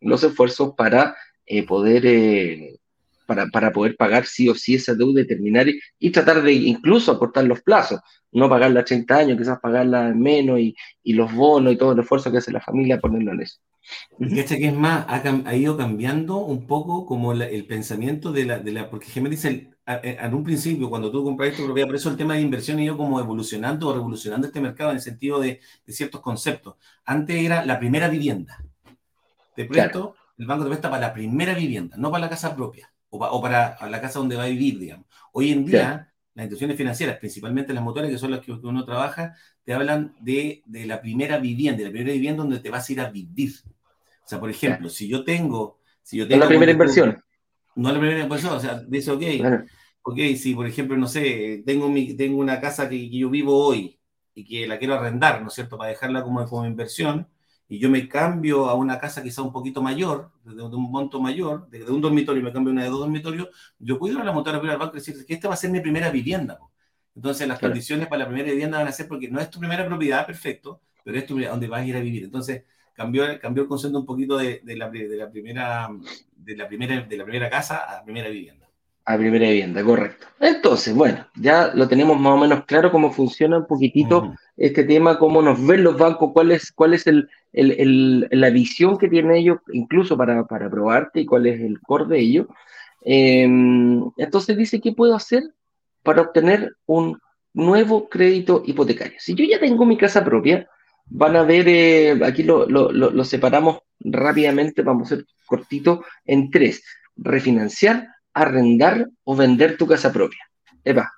[0.00, 1.16] los esfuerzos para
[1.46, 2.78] eh, poder, eh,
[3.26, 5.66] para, para, poder pagar sí o sí esa deuda y terminar
[5.98, 8.00] y, tratar de incluso acortar los plazos,
[8.32, 11.98] no pagarla a 30 años, quizás pagarla menos y, y los bonos y todo el
[12.00, 13.58] esfuerzo que hace la familia ponerlo en eso.
[14.18, 18.58] Y este que es más, ha, ido cambiando un poco como el pensamiento de la,
[18.58, 22.10] de la porque Gemma dice, en un principio, cuando tú compras tu propiedad, por eso
[22.10, 25.38] el tema de inversión ha ido como evolucionando o revolucionando este mercado en el sentido
[25.40, 26.74] de, de ciertos conceptos.
[27.04, 28.58] Antes era la primera vivienda.
[29.54, 32.90] Te presto, el banco te presta para la primera vivienda, no para la casa propia
[33.10, 35.06] o, o para la casa donde va a vivir, digamos.
[35.32, 39.34] Hoy en día, las instituciones financieras, principalmente las motores, que son las que uno trabaja,
[39.64, 42.92] te hablan de, de la primera vivienda, de la primera vivienda donde te vas a
[42.92, 43.52] ir a vivir.
[44.24, 45.80] O sea, por ejemplo, si yo tengo...
[46.02, 47.22] Si yo tengo la primera inversión.
[47.74, 49.22] No la primera inversión, o sea, dice, ok,
[50.02, 53.98] ok, si por ejemplo, no sé, tengo, mi, tengo una casa que, yo vivo hoy
[54.34, 57.28] y que la quiero arrendar, ¿no es cierto?, para dejarla como, como inversión,
[57.68, 61.68] y yo me cambio a una casa quizá un poquito mayor, de, un monto mayor,
[61.68, 63.48] de, un dormitorio, me cambio a una de dos dormitorios,
[63.78, 65.70] yo puedo ir a la motora al banco y decir que esta va a ser
[65.70, 66.58] mi primera vivienda.
[67.14, 69.86] Entonces las condiciones para la primera vivienda van a ser porque no es tu primera
[69.86, 72.24] propiedad, perfecto, pero es tu, donde vas a ir a vivir.
[72.24, 75.88] Entonces cambió, cambió el concepto un poquito de, de, la, de, la, primera,
[76.36, 78.65] de, la primera, de la primera casa a la primera vivienda.
[79.08, 80.26] A primera vivienda, correcto.
[80.40, 85.18] Entonces, bueno, ya lo tenemos más o menos claro cómo funciona un poquitito este tema,
[85.18, 89.08] cómo nos ven los bancos, cuál es, cuál es el, el, el, la visión que
[89.08, 92.46] tienen ellos, incluso para, para probarte y cuál es el core de ellos.
[93.08, 95.44] Em, entonces dice, ¿qué puedo hacer
[96.02, 97.20] para obtener un
[97.54, 99.18] nuevo crédito hipotecario?
[99.20, 100.68] Si yo ya tengo mi casa propia,
[101.06, 106.50] van a ver, eh, aquí lo, lo, lo, separamos rápidamente, vamos a ser cortito, en
[106.50, 106.82] tres.
[107.16, 110.40] Refinanciar, arrendar o vender tu casa propia.
[110.84, 111.10] Epa,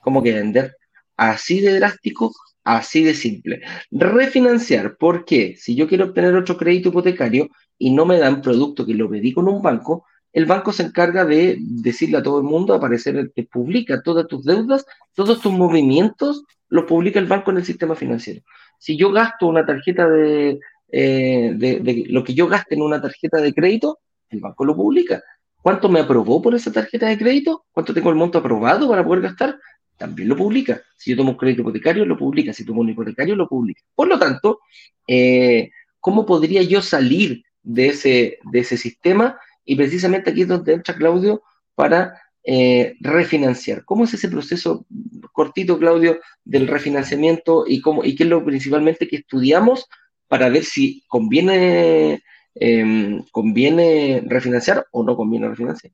[0.00, 0.74] ¿cómo que vender?
[1.18, 2.32] Así de drástico,
[2.64, 3.60] así de simple.
[3.90, 5.54] Refinanciar, ¿por qué?
[5.58, 9.34] Si yo quiero obtener otro crédito hipotecario y no me dan producto que lo pedí
[9.34, 13.42] con un banco, el banco se encarga de decirle a todo el mundo, aparecer, te
[13.44, 18.40] publica todas tus deudas, todos tus movimientos, los publica el banco en el sistema financiero.
[18.78, 20.58] Si yo gasto una tarjeta de,
[20.90, 23.98] eh, de, lo que yo gaste en una tarjeta de crédito,
[24.30, 25.22] el banco lo publica.
[25.62, 27.64] ¿Cuánto me aprobó por esa tarjeta de crédito?
[27.72, 29.58] ¿Cuánto tengo el monto aprobado para poder gastar?
[29.96, 30.82] También lo publica.
[30.96, 32.52] Si yo tomo un crédito hipotecario, lo publica.
[32.52, 33.80] Si tomo un hipotecario, lo publica.
[33.94, 34.60] Por lo tanto,
[35.06, 39.38] eh, ¿cómo podría yo salir de ese, de ese sistema?
[39.64, 41.42] Y precisamente aquí es donde entra Claudio
[41.76, 43.84] para eh, refinanciar.
[43.84, 44.84] ¿Cómo es ese proceso
[45.32, 49.86] cortito, Claudio, del refinanciamiento y, cómo, y qué es lo principalmente que estudiamos
[50.26, 52.22] para ver si conviene,
[52.54, 55.92] em, conviene refinanciar o no conviene refinanciar?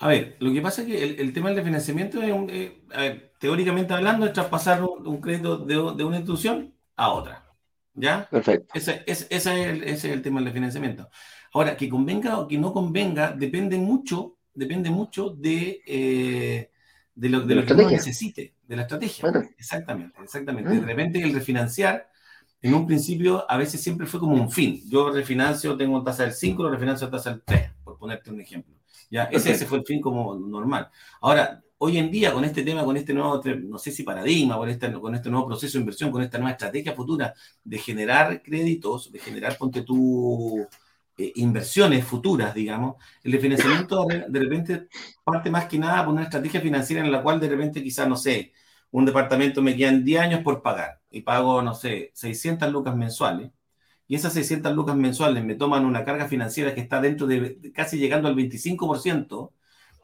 [0.00, 4.26] A ver, lo que pasa es que el, tema del refinanciamiento es, eh, teóricamente hablando,
[4.26, 7.46] es traspasar un, crédito de, una institución a otra.
[7.92, 8.26] ¿Ya?
[8.30, 8.72] Perfecto.
[8.72, 11.10] Ese, es, el, ese es el tema del financiamiento.
[11.52, 16.70] Ahora, que convenga o que no convenga, depende mucho depende mucho de, eh,
[17.14, 19.32] de lo, de lo que uno necesite, de la estrategia.
[19.58, 20.70] Exactamente, exactamente.
[20.70, 22.09] De repente el refinanciar,
[22.62, 24.82] en un principio, a veces siempre fue como un fin.
[24.88, 28.30] Yo refinancio, tengo una tasa del 5, lo refinancio a tasa del 3, por ponerte
[28.30, 28.74] un ejemplo.
[29.10, 29.24] ¿Ya?
[29.24, 30.88] Ese, ese fue el fin como normal.
[31.20, 34.68] Ahora, hoy en día, con este tema, con este nuevo, no sé si paradigma, con
[34.68, 37.34] este, con este nuevo proceso de inversión, con esta nueva estrategia futura
[37.64, 40.66] de generar créditos, de generar, ponte tú,
[41.16, 44.88] eh, inversiones futuras, digamos, el refinanciamiento de repente
[45.22, 48.16] parte más que nada por una estrategia financiera en la cual de repente quizás, no
[48.16, 48.52] sé,
[48.90, 53.52] un departamento me quedan 10 años por pagar y pago, no sé, 600 lucas mensuales.
[54.06, 57.98] Y esas 600 lucas mensuales me toman una carga financiera que está dentro de casi
[57.98, 59.52] llegando al 25%,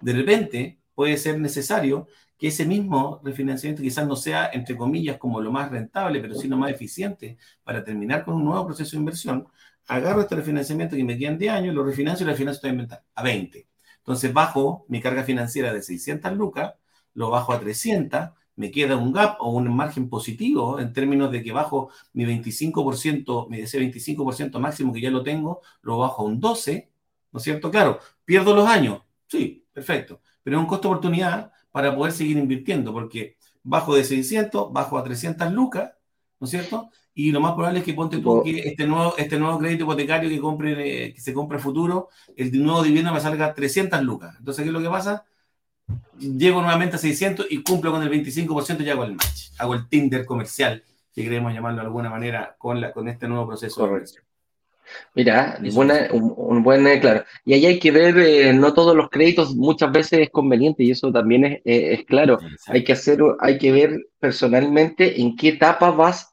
[0.00, 2.06] de repente puede ser necesario
[2.38, 6.56] que ese mismo refinanciamiento quizás no sea, entre comillas, como lo más rentable, pero sino
[6.56, 9.46] más eficiente para terminar con un nuevo proceso de inversión,
[9.88, 12.68] agarro este refinanciamiento que me quedan 10 años, lo refinancio y lo refinancio
[13.14, 13.68] a 20.
[13.98, 16.74] Entonces bajo mi carga financiera de 600 lucas,
[17.14, 21.42] lo bajo a 300, me queda un gap o un margen positivo en términos de
[21.42, 26.40] que bajo mi 25%, ese 25% máximo que ya lo tengo, lo bajo a un
[26.40, 26.90] 12,
[27.32, 27.70] ¿no es cierto?
[27.70, 32.38] Claro, pierdo los años, sí, perfecto, pero es un costo de oportunidad para poder seguir
[32.38, 35.92] invirtiendo, porque bajo de 600, bajo a 300 lucas,
[36.40, 36.90] ¿no es cierto?
[37.18, 40.28] y lo más probable es que ponte tú que este nuevo, este nuevo crédito hipotecario
[40.28, 44.36] que, compre, que se compre futuro, el nuevo vivienda me salga 300 lucas.
[44.38, 45.24] Entonces, ¿qué es lo que pasa?
[46.18, 49.50] Llego nuevamente a 600 y cumplo con el 25% y hago el match.
[49.58, 50.82] Hago el Tinder comercial,
[51.12, 54.20] si queremos llamarlo de alguna manera, con, la, con este nuevo proceso Correcto.
[55.14, 55.58] Mira,
[56.12, 57.24] un, buen, eh, claro.
[57.44, 60.92] Y ahí hay que ver, eh, no todos los créditos muchas veces es conveniente y
[60.92, 62.38] eso también es, eh, es claro.
[62.68, 66.30] Hay que hacer, hay que ver personalmente en qué etapa vas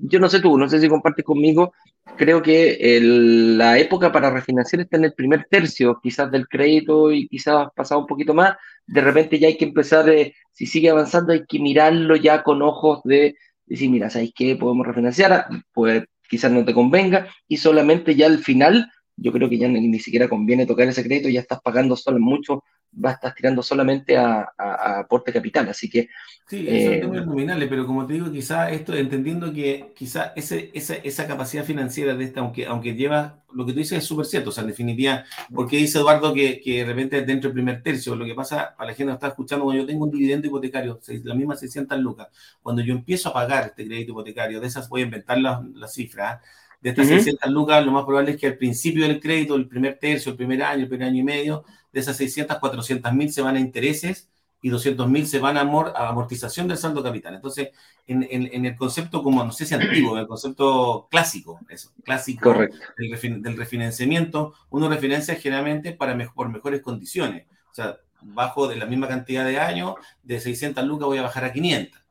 [0.00, 1.72] yo no sé tú, no sé si compartes conmigo,
[2.16, 7.28] creo que la época para refinanciar está en el primer tercio, quizás del crédito y
[7.28, 8.56] quizás pasado un poquito más,
[8.86, 12.62] de repente ya hay que empezar, eh, si sigue avanzando, hay que mirarlo ya con
[12.62, 13.36] ojos de
[13.66, 14.56] decir, mira, ¿sabes qué?
[14.56, 19.58] Podemos refinanciar, pues quizás no te convenga, y solamente ya al final, yo creo que
[19.58, 22.64] ya ni, siquiera conviene tocar ese crédito, ya estás pagando solo mucho
[23.04, 24.52] va a estar tirando solamente a,
[25.00, 26.08] aporte capital, así que...
[26.46, 30.70] Sí, eso es eh, nominales, pero como te digo, quizá esto, entendiendo que quizá ese,
[30.72, 34.24] esa, esa, capacidad financiera de esta, aunque, aunque lleva, lo que tú dices es súper
[34.24, 35.24] cierto, o sea, en definitiva,
[35.54, 38.90] porque dice Eduardo que, que de repente dentro del primer tercio, lo que pasa, para
[38.90, 42.28] la gente que está escuchando, cuando yo tengo un dividendo hipotecario, la misma 600 lucas,
[42.62, 45.86] cuando yo empiezo a pagar este crédito hipotecario, de esas voy a inventar las la
[45.86, 46.40] cifras,
[46.80, 49.98] de estas 600 lucas, lo más probable es que al principio del crédito, el primer
[49.98, 53.42] tercio, el primer año, el primer año y medio, de esas 600, 400 mil se
[53.42, 54.28] van a intereses
[54.60, 57.34] y 200 mil se van a, amortización del saldo capital.
[57.34, 57.70] Entonces,
[58.06, 62.54] en, el concepto como, no sé si antiguo, en el concepto clásico, eso, clásico
[62.96, 67.46] del, refinanciamiento, uno refinancia generalmente para por mejores condiciones.
[67.70, 71.44] O sea, bajo de la misma cantidad de años, de 600 lucas voy a bajar
[71.44, 72.02] a 500.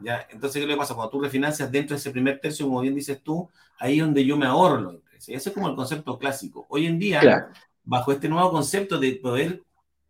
[0.00, 0.26] ¿ya?
[0.30, 0.94] Entonces, ¿qué le pasa?
[0.94, 3.48] Cuando tú refinancias dentro de ese primer tercio, como bien dices tú,
[3.78, 5.36] ahí es donde yo me ahorro los intereses.
[5.36, 6.66] Ese es como el concepto clásico.
[6.68, 7.48] Hoy en día,
[7.84, 9.62] bajo este nuevo concepto de poder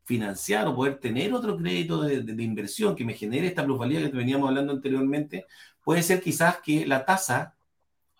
[0.04, 4.48] financiar o poder tener otro crédito de, inversión que me genere esta plusvalía que veníamos
[4.48, 5.46] hablando anteriormente,
[5.82, 7.54] puede ser quizás que la tasa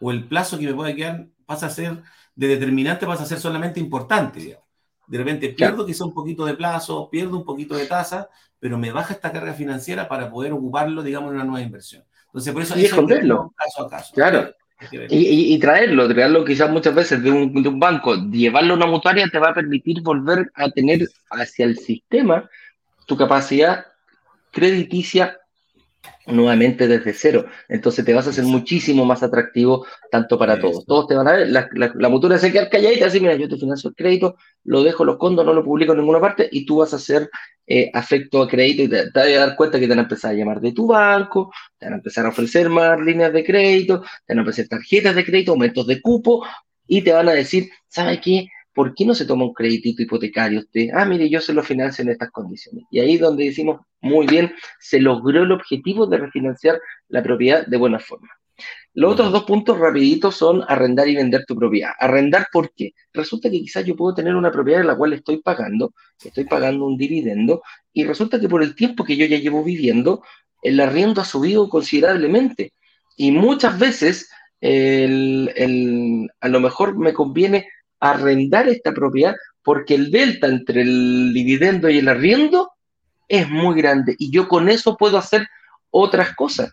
[0.00, 2.02] o el plazo que me pueda quedar pasa a ser
[2.34, 4.58] de determinante, pasa a ser solamente importante.
[5.06, 8.28] De repente pierdo quizá un poquito de plazo, pierdo un poquito de tasa,
[8.58, 12.04] pero me baja esta carga financiera para poder ocuparlo, digamos, en una nueva inversión.
[12.26, 12.78] Entonces, por eso...
[12.78, 13.54] Y esconderlo.
[13.56, 14.12] Caso a caso.
[14.12, 14.52] Claro.
[15.08, 19.26] Y, traerlo, traerlo quizás muchas veces de un, de un, banco, llevarlo a una mutuaria
[19.28, 22.48] te va a permitir volver a tener hacia el sistema
[23.06, 23.86] tu capacidad
[24.52, 25.38] crediticia
[26.26, 27.46] nuevamente desde cero.
[27.68, 30.84] Entonces te vas a hacer muchísimo más atractivo tanto para todos.
[30.84, 33.20] Todos te van a ver, la, la, la mutua se queda calladita y te dice,
[33.20, 36.20] mira, yo te financio el crédito, lo dejo, los condos, no lo publico en ninguna
[36.20, 37.30] parte y tú vas a hacer
[37.66, 40.02] eh, afecto a crédito y te, te, vas a dar cuenta que te van a
[40.02, 43.44] empezar a llamar de tu banco, te van a empezar a ofrecer más líneas de
[43.44, 46.44] crédito, te van a ofrecer tarjetas de crédito, aumentos de cupo
[46.86, 48.48] y te van a decir, ¿sabes qué?
[48.76, 50.90] ¿Por qué no se toma un crédito hipotecario usted?
[50.92, 52.84] Ah, mire, yo se lo financio en estas condiciones.
[52.90, 57.66] Y ahí es donde decimos, muy bien, se logró el objetivo de refinanciar la propiedad
[57.66, 58.28] de buena forma.
[58.92, 61.92] Los otros dos puntos rapiditos son arrendar y vender tu propiedad.
[61.98, 62.92] Arrendar, ¿por qué?
[63.14, 66.84] Resulta que quizás yo puedo tener una propiedad en la cual estoy pagando, estoy pagando
[66.84, 67.62] un dividendo,
[67.94, 70.22] y resulta que por el tiempo que yo ya llevo viviendo,
[70.62, 72.74] el arriendo ha subido considerablemente.
[73.16, 74.28] Y muchas veces,
[74.60, 77.68] el, a lo mejor me conviene
[78.00, 82.70] arrendar esta propiedad porque el delta entre el dividendo y el arriendo
[83.28, 85.46] es muy grande y yo con eso puedo hacer
[85.90, 86.72] otras cosas.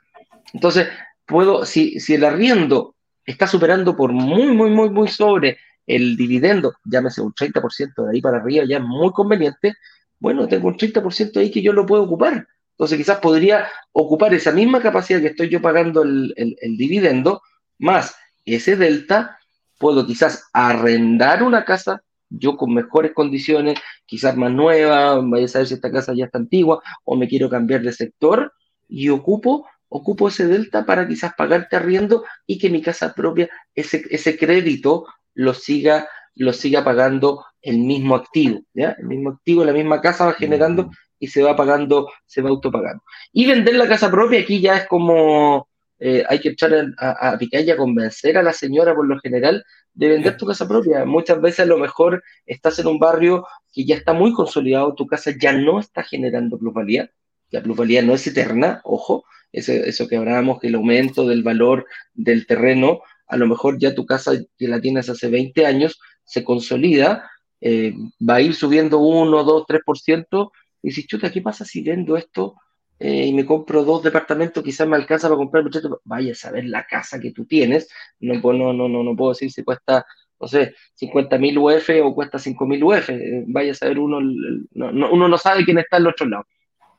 [0.53, 0.87] Entonces,
[1.25, 2.95] puedo, si, si el arriendo
[3.25, 5.57] está superando por muy, muy, muy, muy sobre
[5.87, 9.73] el dividendo, llámese un 30% de ahí para arriba, ya es muy conveniente,
[10.19, 12.47] bueno, tengo un 30% ahí que yo lo puedo ocupar.
[12.71, 17.41] Entonces, quizás podría ocupar esa misma capacidad que estoy yo pagando el, el, el dividendo,
[17.77, 18.15] más
[18.45, 19.37] ese delta,
[19.77, 22.01] puedo quizás arrendar una casa
[22.35, 26.39] yo con mejores condiciones, quizás más nueva, vaya a saber si esta casa ya está
[26.39, 28.53] antigua o me quiero cambiar de sector
[28.87, 34.03] y ocupo, ocupo ese delta para quizás pagarte arriendo y que mi casa propia, ese,
[34.09, 35.05] ese crédito
[35.35, 38.95] lo siga, lo siga pagando el mismo activo, ¿ya?
[38.99, 43.03] El mismo activo, la misma casa va generando y se va pagando, se va autopagando.
[43.31, 45.69] Y vender la casa propia aquí ya es como,
[46.05, 49.17] eh, hay que echar a, a, picar y a convencer a la señora por lo
[49.21, 51.05] general de vender tu casa propia.
[51.05, 55.07] Muchas veces a lo mejor estás en un barrio que ya está muy consolidado, tu
[55.07, 57.09] casa ya no está generando plusvalía,
[57.51, 59.23] la plusvalía no es eterna, ojo,
[59.53, 64.05] eso, que hablábamos, que el aumento del valor del terreno, a lo mejor ya tu
[64.05, 67.31] casa que la tienes hace 20 años se consolida,
[67.61, 70.51] eh, va a ir subiendo 1, 2, 3%,
[70.81, 72.55] y dices, chuta, ¿qué pasa si vendo esto
[72.99, 76.65] eh, y me compro dos departamentos, quizás me alcanza para comprar muchacho, vaya a saber
[76.65, 77.89] la casa que tú tienes,
[78.19, 80.05] no, no, no, no, no puedo decir si cuesta,
[80.39, 84.19] no sé, 50 mil UF o cuesta 5 mil UF, eh, vaya a saber uno,
[84.21, 86.45] no, no, uno no sabe quién está al otro lado,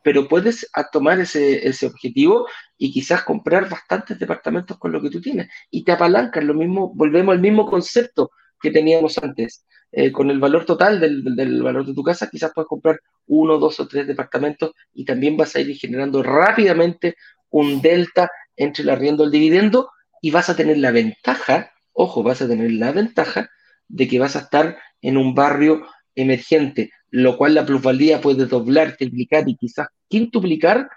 [0.02, 5.20] pero puedes tomar ese, ese objetivo y quizás comprar bastantes departamentos con lo que tú
[5.20, 5.48] tienes.
[5.70, 8.30] Y te apalancas, lo mismo, volvemos al mismo concepto
[8.60, 9.64] que teníamos antes.
[9.96, 13.58] Eh, con el valor total del, del, valor de tu casa, quizás puedes comprar uno,
[13.58, 17.14] dos o tres departamentos y también vas a ir generando rápidamente
[17.50, 19.90] un delta entre el arriendo y el dividendo
[20.20, 23.48] y vas a tener la ventaja, ojo, vas a tener la ventaja
[23.86, 25.86] de que vas a estar en un barrio
[26.16, 30.88] emergente, lo cual la plusvalía puede doblar, triplicar y quizás quintuplicar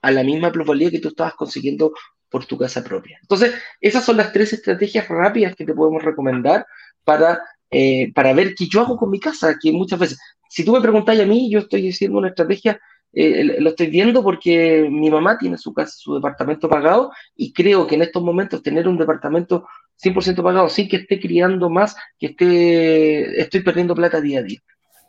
[0.00, 1.92] a la misma plusvalía que tú estabas consiguiendo
[2.30, 3.18] por tu casa propia.
[3.20, 6.66] Entonces, esas son las tres estrategias rápidas que te podemos recomendar
[7.04, 10.72] para eh, para ver qué yo hago con mi casa, que muchas veces, si tú
[10.72, 12.80] me preguntáis a mí, yo estoy diciendo una estrategia,
[13.12, 17.86] eh, lo estoy viendo porque mi mamá tiene su casa, su departamento pagado y creo
[17.86, 19.66] que en estos momentos tener un departamento
[20.02, 24.60] 100% pagado sin que esté criando más, que esté, estoy perdiendo plata día a día.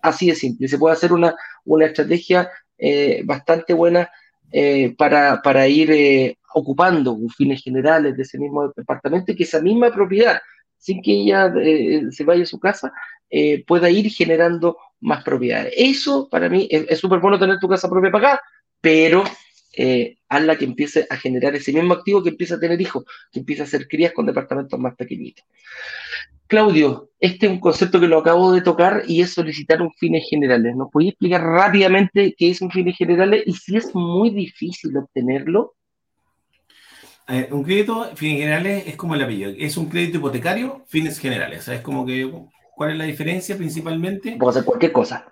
[0.01, 1.35] Así de simple, se puede hacer una,
[1.65, 4.09] una estrategia eh, bastante buena
[4.51, 9.61] eh, para, para, ir eh, ocupando fines generales de ese mismo departamento y que esa
[9.61, 10.39] misma propiedad
[10.77, 12.91] sin que ella eh, se vaya a su casa,
[13.29, 15.73] eh, pueda ir generando más propiedades.
[15.75, 18.41] Eso para mí es súper bueno tener tu casa propia pagada,
[18.81, 19.23] pero
[19.79, 23.39] eh, hazla que empiece a generar ese mismo activo, que empiece a tener hijos, que
[23.39, 25.45] empiece a hacer crías con departamentos más pequeñitos.
[26.47, 30.27] Claudio, este es un concepto que lo acabo de tocar y es solicitar un fines
[30.27, 30.75] generales.
[30.75, 35.75] ¿Nos podías explicar rápidamente qué es un fines generales y si es muy difícil obtenerlo?
[37.29, 39.51] Eh, un crédito, fines generales, es como el apellido.
[39.57, 41.65] Es un crédito hipotecario, fines generales.
[41.65, 42.31] ¿Sabes cómo que,
[42.75, 44.37] cuál es la diferencia principalmente?
[44.37, 45.25] Puedo hacer cualquier cosa.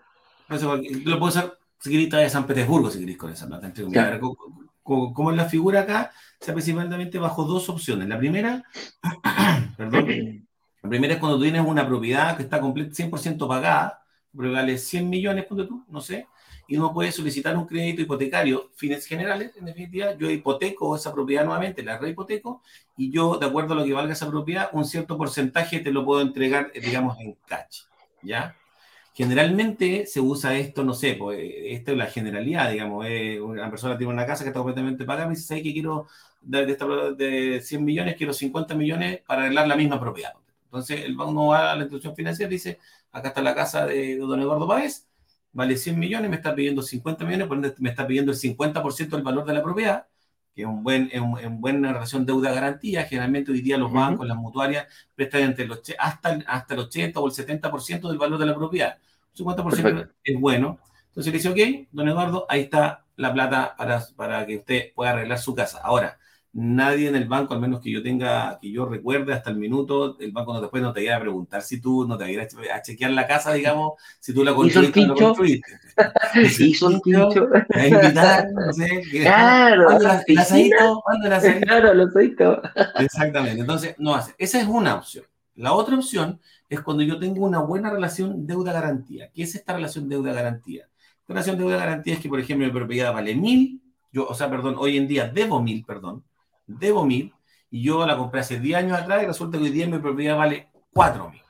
[0.49, 3.71] Lo puedo hacer si queréis de San Petersburgo, si queréis con esa plata.
[3.91, 4.35] Claro.
[4.83, 8.07] Como es la figura acá, sea principalmente bajo dos opciones.
[8.07, 8.63] La primera,
[9.77, 10.07] perdón,
[10.81, 15.45] la primera es cuando tú tienes una propiedad que está 100% pagada, vale 100 millones,
[15.45, 16.27] ponte tú, no sé,
[16.67, 21.45] y uno puede solicitar un crédito hipotecario, fines generales, en definitiva, yo hipoteco esa propiedad
[21.45, 22.61] nuevamente, la rehipoteco,
[22.97, 26.05] y yo, de acuerdo a lo que valga esa propiedad, un cierto porcentaje te lo
[26.05, 27.83] puedo entregar, digamos, en cash,
[28.21, 28.55] ¿ya?
[29.13, 33.97] Generalmente se usa esto, no sé, pues esta es la generalidad, digamos, eh, una persona
[33.97, 36.07] tiene una casa que está completamente pagada, me dice, ¿sabes que quiero,
[36.41, 40.33] de, de, de 100 millones, quiero 50 millones para arreglar la misma propiedad?
[40.65, 42.79] Entonces, el banco va a la institución financiera y dice,
[43.11, 45.07] acá está la casa de, de don Eduardo Páez,
[45.55, 49.09] vale 100 millones, me está pidiendo 50 millones, por ende me está pidiendo el 50%
[49.09, 50.05] del valor de la propiedad,
[50.53, 53.05] que es, un buen, es, un, buena relación deuda-garantía.
[53.05, 54.85] Generalmente hoy día los bancos, las mutuarias,
[55.15, 58.97] prestan entre los, hasta, hasta el 80 o el 70% del valor de la propiedad.
[59.39, 60.77] Un 50% es bueno.
[61.07, 65.11] Entonces le dice, ok, don Eduardo, ahí está la plata para, para que usted pueda
[65.11, 65.79] arreglar su casa.
[65.81, 66.19] Ahora,
[66.57, 70.17] nadie en el banco, al menos que yo tenga, que yo recuerde hasta el minuto,
[70.21, 72.81] el banco no después no te iba a preguntar si tú, no te iba a
[72.81, 75.69] chequear la casa, digamos, si tú la construiste o no construiste.
[76.59, 77.49] Hizo el quincho.
[77.73, 79.03] A invitar, no sé.
[79.11, 79.85] Claro.
[79.85, 82.07] ¿Cuándo ¿Cuándo la Claro, lo
[82.99, 83.59] Exactamente.
[83.59, 84.33] Entonces, no hace.
[84.37, 85.25] Esa es una opción.
[85.55, 86.39] La otra opción
[86.69, 89.29] es cuando yo tengo una buena relación deuda-garantía.
[89.33, 90.87] ¿Qué es esta relación deuda-garantía?
[91.27, 93.81] La relación deuda-garantía es que, por ejemplo, mi propiedad vale mil,
[94.13, 96.23] yo, o sea, perdón, hoy en día debo mil, perdón,
[96.67, 97.33] debo mil,
[97.69, 100.37] y yo la compré hace 10 años atrás y resulta que hoy día mi propiedad
[100.37, 101.41] vale 4 mil.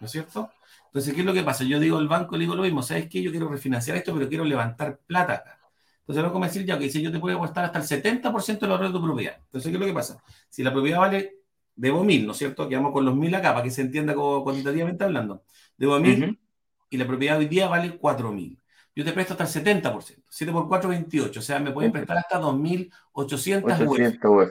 [0.00, 0.50] ¿No es cierto?
[0.86, 1.64] Entonces, ¿qué es lo que pasa?
[1.64, 3.22] Yo digo al banco, le digo lo mismo, ¿sabes qué?
[3.22, 5.60] Yo quiero refinanciar esto, pero quiero levantar plata acá.
[6.00, 8.70] Entonces, no como decir ya que dice, yo te puedo apostar hasta el 70% del
[8.70, 9.36] ahorro de tu propiedad.
[9.38, 10.22] Entonces, ¿qué es lo que pasa?
[10.48, 11.40] Si la propiedad vale,
[11.76, 12.66] debo mil, ¿no es cierto?
[12.66, 15.42] Quedamos con los mil acá para que se entienda como cuantitativamente hablando.
[15.76, 16.40] Debo mil
[16.88, 18.58] y la propiedad hoy día vale 4 mil
[18.98, 20.24] yo te presto hasta el 70%.
[20.28, 21.38] 7 por 4, 28.
[21.38, 24.50] O sea, me pueden prestar hasta 2.800 UF.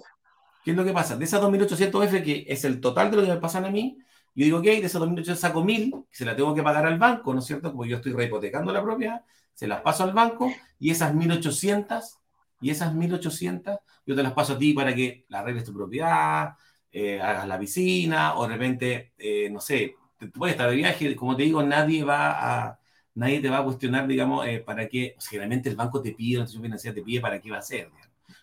[0.64, 1.18] ¿Qué es lo que pasa?
[1.18, 3.98] De esas 2.800 UF, que es el total de lo que me pasan a mí,
[4.34, 6.98] yo digo, ok, de esas 2.800 saco 1.000, que se la tengo que pagar al
[6.98, 7.72] banco, ¿no es cierto?
[7.72, 9.22] Como yo estoy rehipotecando la propiedad,
[9.54, 12.20] se las paso al banco y esas 1.800,
[12.62, 16.54] y esas 1.800, yo te las paso a ti para que la arregles tu propiedad,
[16.90, 21.14] eh, hagas la piscina, o de repente, eh, no sé, te, puedes estar de viaje,
[21.18, 22.80] como te digo, nadie va a
[23.18, 26.42] nadie te va a cuestionar, digamos, eh, para qué, generalmente el banco te pide, la
[26.42, 27.90] institución financiera te pide para qué va a ser,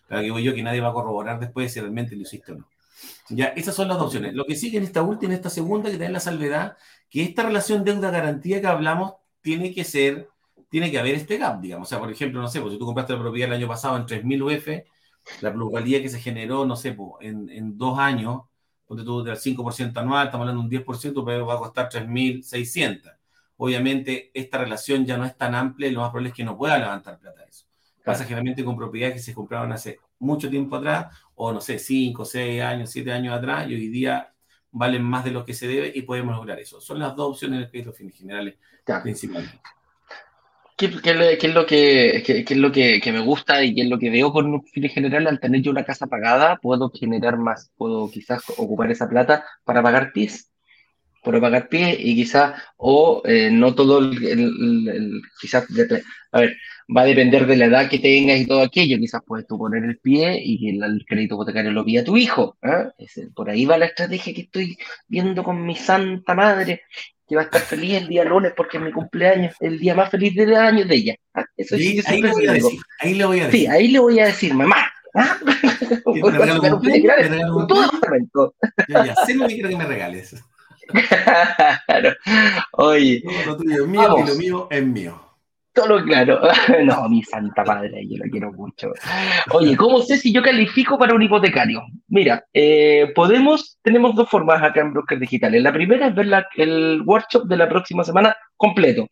[0.07, 2.55] para que voy yo que nadie va a corroborar después si realmente lo hiciste o
[2.55, 2.67] no.
[3.29, 4.33] Ya, esas son las opciones.
[4.33, 6.77] Lo que sigue en esta última, en esta segunda, que tiene la salvedad,
[7.09, 10.27] que esta relación deuda-garantía que hablamos tiene que ser,
[10.69, 11.87] tiene que haber este gap, digamos.
[11.87, 13.95] O sea, por ejemplo, no sé, pues si tú compraste la propiedad el año pasado
[13.97, 14.67] en 3.000 UF,
[15.41, 18.41] la plusvalía que se generó, no sé, pues, en, en dos años,
[18.89, 23.15] donde tú del 5% anual, estamos hablando de un 10%, pero va a costar 3.600
[23.57, 26.57] obviamente esta relación ya no es tan amplia y lo más probable es que no
[26.57, 27.65] pueda levantar plata de eso.
[28.03, 32.23] Pasa generalmente con propiedades que se compraron hace mucho tiempo atrás, o no sé, 5,
[32.23, 34.31] 6 años, 7 años atrás, y hoy día
[34.71, 36.79] valen más de lo que se debe y podemos lograr eso.
[36.81, 38.55] Son las dos opciones del crédito fines generales
[39.01, 39.59] principalmente.
[40.77, 44.33] ¿Qué, es lo, que, es lo que, me gusta y qué es lo que veo
[44.33, 45.25] con fines general?
[45.25, 49.81] Al tener yo una casa pagada, puedo generar más, puedo quizás ocupar esa plata para
[49.81, 50.51] pagar PIS
[51.25, 55.65] por pagar pie y quizás, o eh, no todo el, quizás,
[56.31, 56.55] a ver,
[56.95, 59.83] va a depender de la edad que tengas y todo aquello, quizás puedes tú poner
[59.83, 62.91] el pie y que el, crédito hipotecario lo pida tu hijo, ¿eh?
[63.33, 66.83] por ahí va la estrategia que estoy viendo con mi santa madre,
[67.27, 70.11] que va a estar feliz el día lunes porque es mi cumpleaños, el día más
[70.11, 71.15] feliz del año de ella.
[71.33, 71.45] ¿ah?
[71.57, 73.59] Eso ahí, ahí, le voy a decir, ahí le voy a decir.
[73.59, 74.91] Sí, ahí le voy a decir, mamá.
[75.15, 75.37] ¿ah?
[75.43, 75.53] Me
[76.31, 78.53] regalo un, un, todo
[78.87, 80.35] Yo ya sé lo que quiero que me regales.
[81.87, 82.13] claro.
[82.73, 83.23] Oye.
[83.45, 85.21] lo tuyo es mío y lo mío es mío.
[85.75, 86.39] Todo claro.
[86.85, 88.91] No, mi santa madre, yo lo quiero mucho.
[89.51, 91.81] Oye, ¿cómo sé si yo califico para un hipotecario?
[92.07, 95.61] Mira, eh, podemos, tenemos dos formas acá en Brokers Digitales.
[95.61, 99.07] La primera es ver el workshop de la próxima semana completo.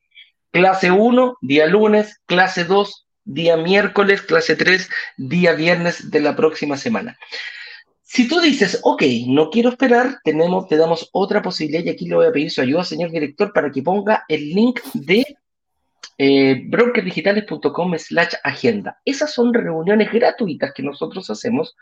[0.52, 6.78] Clase 1, día lunes, clase 2, día miércoles, clase 3, día viernes de la próxima
[6.78, 7.18] semana.
[8.14, 12.14] Si tú dices, ok, no quiero esperar, tenemos, te damos otra posibilidad y aquí le
[12.14, 15.36] voy a pedir su ayuda, señor director, para que ponga el link de
[16.20, 19.00] eh, brokerdigitales.com slash agenda.
[19.04, 21.76] Esas son reuniones gratuitas que nosotros hacemos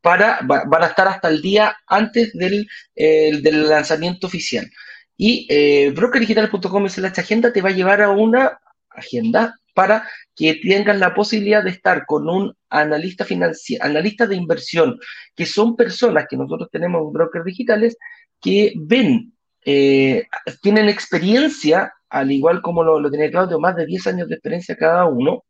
[0.00, 4.68] para, van a estar hasta el día antes del, del lanzamiento oficial.
[5.16, 8.58] Y eh, brokerdigitales.com slash agenda te va a llevar a una
[8.90, 14.98] agenda para que tengan la posibilidad de estar con un analista financiero, analista de inversión,
[15.34, 17.98] que son personas que nosotros tenemos en brokers digitales
[18.40, 19.34] que ven,
[19.66, 20.24] eh,
[20.62, 24.76] tienen experiencia, al igual como lo, lo tiene Claudio, más de 10 años de experiencia
[24.76, 25.44] cada uno,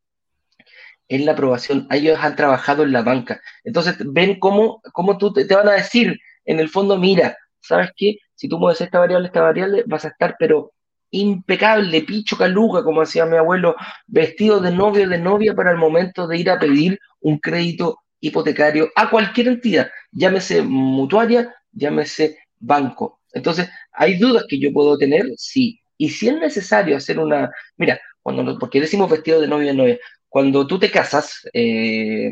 [1.07, 1.87] en la aprobación.
[1.93, 3.41] Ellos han trabajado en la banca.
[3.63, 7.91] Entonces ven cómo, cómo tú te, te, van a decir, en el fondo, mira, ¿sabes
[7.95, 8.17] qué?
[8.35, 10.73] Si tú mueves esta variable, esta variable, vas a estar, pero
[11.11, 13.77] impecable, picho caluga, como decía mi abuelo,
[14.07, 18.91] vestido de novio de novia para el momento de ir a pedir un crédito hipotecario
[18.97, 23.21] a cualquier entidad, llámese mutuaria, llámese banco.
[23.33, 25.27] Entonces, ¿hay dudas que yo puedo tener?
[25.37, 25.81] Sí.
[25.99, 29.99] Y si es necesario hacer una, mira, cuando porque decimos vestido de novio de novia,
[30.29, 32.31] cuando tú te casas, eh,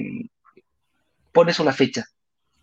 [1.32, 2.04] pones una fecha.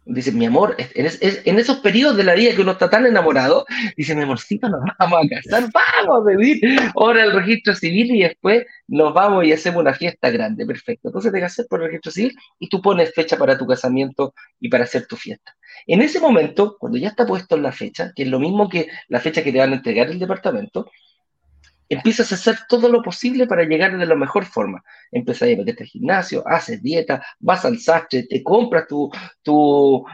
[0.03, 4.15] Dice, mi amor, en, esos periodos de la vida que uno está tan enamorado, dice,
[4.15, 6.59] mi amorcito, nos vamos a casar, vamos a pedir
[6.95, 10.65] ahora el registro civil y después nos vamos y hacemos una fiesta grande.
[10.65, 11.09] Perfecto.
[11.09, 14.69] Entonces te casas por el registro civil y tú pones fecha para tu casamiento y
[14.69, 15.55] para hacer tu fiesta.
[15.85, 18.87] En ese momento, cuando ya está puesto en la fecha, que es lo mismo que
[19.07, 20.89] la fecha que te van a entregar el departamento,
[21.93, 24.81] empiezas a hacer todo lo posible para llegar de la mejor forma.
[25.11, 29.11] Empiezas a meterte al gimnasio, haces dieta, vas al sastre, te compras tu,
[29.43, 30.05] tu,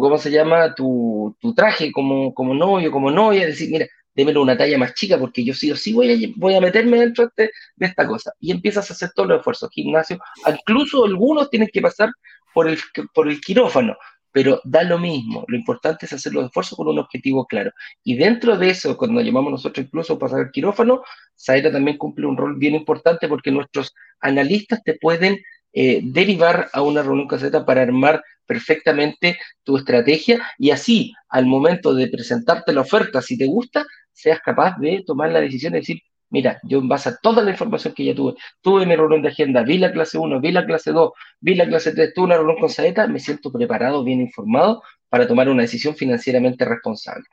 [0.00, 0.74] ¿cómo se llama?
[0.74, 5.18] Tu, tu traje como, como novio, como novia, decir, mira, démelo una talla más chica
[5.18, 8.32] porque yo sí o sí voy a, voy a meterme dentro de, de esta cosa.
[8.38, 12.10] Y empiezas a hacer todos los esfuerzos, gimnasio, incluso algunos tienen que pasar
[12.54, 12.78] por el,
[13.12, 13.96] por el quirófano,
[14.32, 15.44] pero da lo mismo.
[15.48, 17.72] Lo importante es hacer los esfuerzos con un objetivo claro.
[18.04, 21.02] Y dentro de eso, cuando llamamos nosotros incluso pasar el quirófano,
[21.38, 25.38] Zaira también cumple un rol bien importante porque nuestros analistas te pueden
[25.72, 31.94] eh, derivar a una reunión caseta para armar perfectamente tu estrategia y así, al momento
[31.94, 36.00] de presentarte la oferta, si te gusta, seas capaz de tomar la decisión de decir,
[36.30, 39.28] Mira, yo en base a toda la información que ya tuve, tuve mi reunión de
[39.28, 42.36] agenda, vi la clase 1, vi la clase 2, vi la clase 3, tuve una
[42.36, 47.24] reunión con Saeta, me siento preparado, bien informado para tomar una decisión financieramente responsable.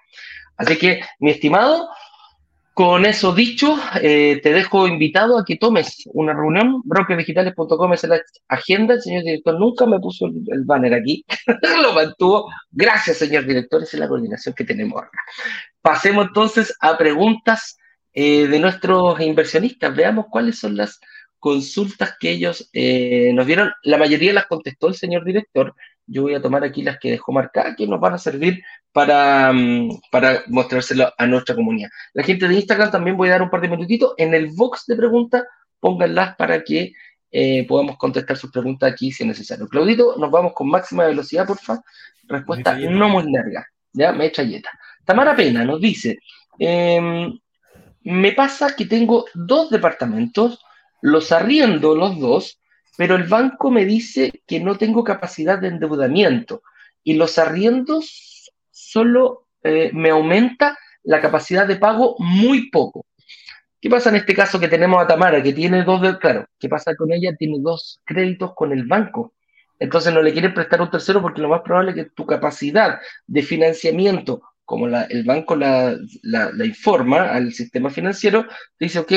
[0.58, 1.90] Así que, mi estimado,
[2.76, 8.20] con eso dicho, eh, te dejo invitado a que tomes una reunión, brokerdigitales.com es la
[8.50, 8.96] agenda.
[8.96, 11.26] El señor director nunca me puso el, banner aquí,
[11.82, 12.52] lo mantuvo.
[12.72, 15.18] Gracias, señor director, esa es la coordinación que tenemos acá.
[15.82, 17.78] Pasemos entonces a preguntas
[18.16, 19.94] eh, de nuestros inversionistas.
[19.94, 21.02] Veamos cuáles son las
[21.38, 23.72] consultas que ellos eh, nos dieron.
[23.84, 25.76] La mayoría las contestó el señor director.
[26.08, 28.64] Yo voy a tomar aquí las que dejó marcadas, que nos van a servir
[28.94, 31.90] para, mm, para mostrárselo a nuestra comunidad.
[32.14, 34.14] La gente de Instagram también voy a dar un par de minutitos.
[34.18, 35.44] En el box de preguntas,
[35.82, 36.94] pónganlas para que
[37.32, 39.68] eh, podamos contestar sus preguntas aquí si es necesario.
[39.68, 41.82] Claudito, nos vamos con máxima velocidad, porfa.
[42.24, 43.68] Respuesta no muy larga.
[43.92, 44.32] Ya, me.
[45.04, 46.18] Tamara Pena nos dice,
[46.58, 47.30] eh,
[48.06, 50.64] me pasa que tengo dos departamentos,
[51.02, 52.60] los arriendo los dos,
[52.98, 56.62] pero el banco me dice que no tengo capacidad de endeudamiento
[57.04, 63.06] y los arriendos solo eh, me aumenta la capacidad de pago muy poco.
[63.82, 66.70] ¿Qué pasa en este caso que tenemos a Tamara, que tiene dos, de, claro, ¿qué
[66.70, 67.36] pasa con ella?
[67.36, 69.34] Tiene dos créditos con el banco.
[69.80, 73.00] Entonces no le quieren prestar un tercero porque lo más probable es que tu capacidad
[73.26, 75.96] de financiamiento como el banco la,
[76.64, 78.46] informa al sistema financiero,
[78.80, 79.14] dice, ok,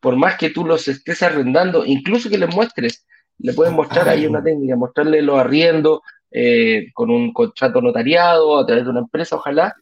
[0.00, 3.06] por más que tú los estés arrendando, incluso que les muestres,
[3.38, 6.00] le pueden mostrar ahí una técnica, mostrarle los arriendos
[6.30, 9.76] eh, con un contrato notariado a través de una empresa, ojalá,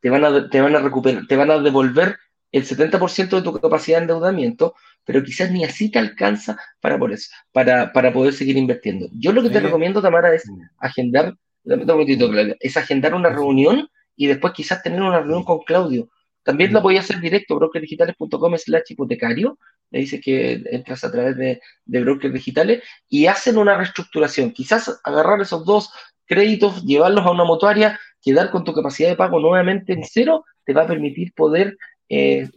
[0.00, 2.16] te van a, te van a recuperar, te van a devolver
[2.52, 4.74] el 70% de tu capacidad de endeudamiento,
[5.04, 9.08] pero quizás ni así te alcanza para, por eso, para, para poder seguir invirtiendo.
[9.12, 10.60] Yo lo que te recomiendo, Tamara, es mm.
[10.78, 16.08] agendar es agendar una reunión y después quizás tener una reunión con Claudio.
[16.42, 19.58] También la voy a hacer directo, brokerdigitales.com slash hipotecario.
[19.90, 24.50] Le dice que entras a través de, de brokers digitales y hacen una reestructuración.
[24.52, 25.90] Quizás agarrar esos dos
[26.26, 30.72] créditos, llevarlos a una mutuaria, quedar con tu capacidad de pago nuevamente en cero, te
[30.72, 31.76] va a permitir poder
[32.08, 32.48] eh,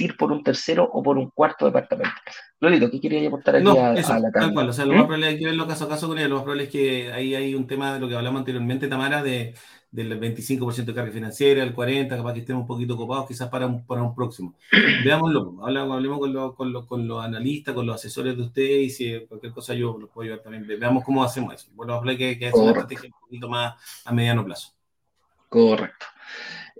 [0.00, 2.14] ir por un tercero o por un cuarto departamento.
[2.60, 5.06] Lolito, ¿qué quería aportar aquí a, la Tal cual, o sea, lo más ¿Mm?
[5.06, 7.34] probable es que verlo caso a caso con ella, lo más probable es que ahí
[7.34, 9.54] hay un tema de lo que hablamos anteriormente, Tamara, de,
[9.92, 13.66] del 25% de carga financiera, el 40%, capaz que estemos un poquito ocupados, quizás para
[13.66, 14.54] un, para un próximo.
[15.04, 19.26] Veámoslo, hablamos, hablemos con, con, con, los analistas, con los asesores de usted y si
[19.26, 20.66] cualquier cosa yo los puedo ayudar también.
[20.66, 21.68] Veamos cómo hacemos eso.
[21.74, 23.74] Bueno, hablé que, que es una estrategia un poquito más
[24.04, 24.72] a mediano plazo.
[25.48, 26.06] Correcto.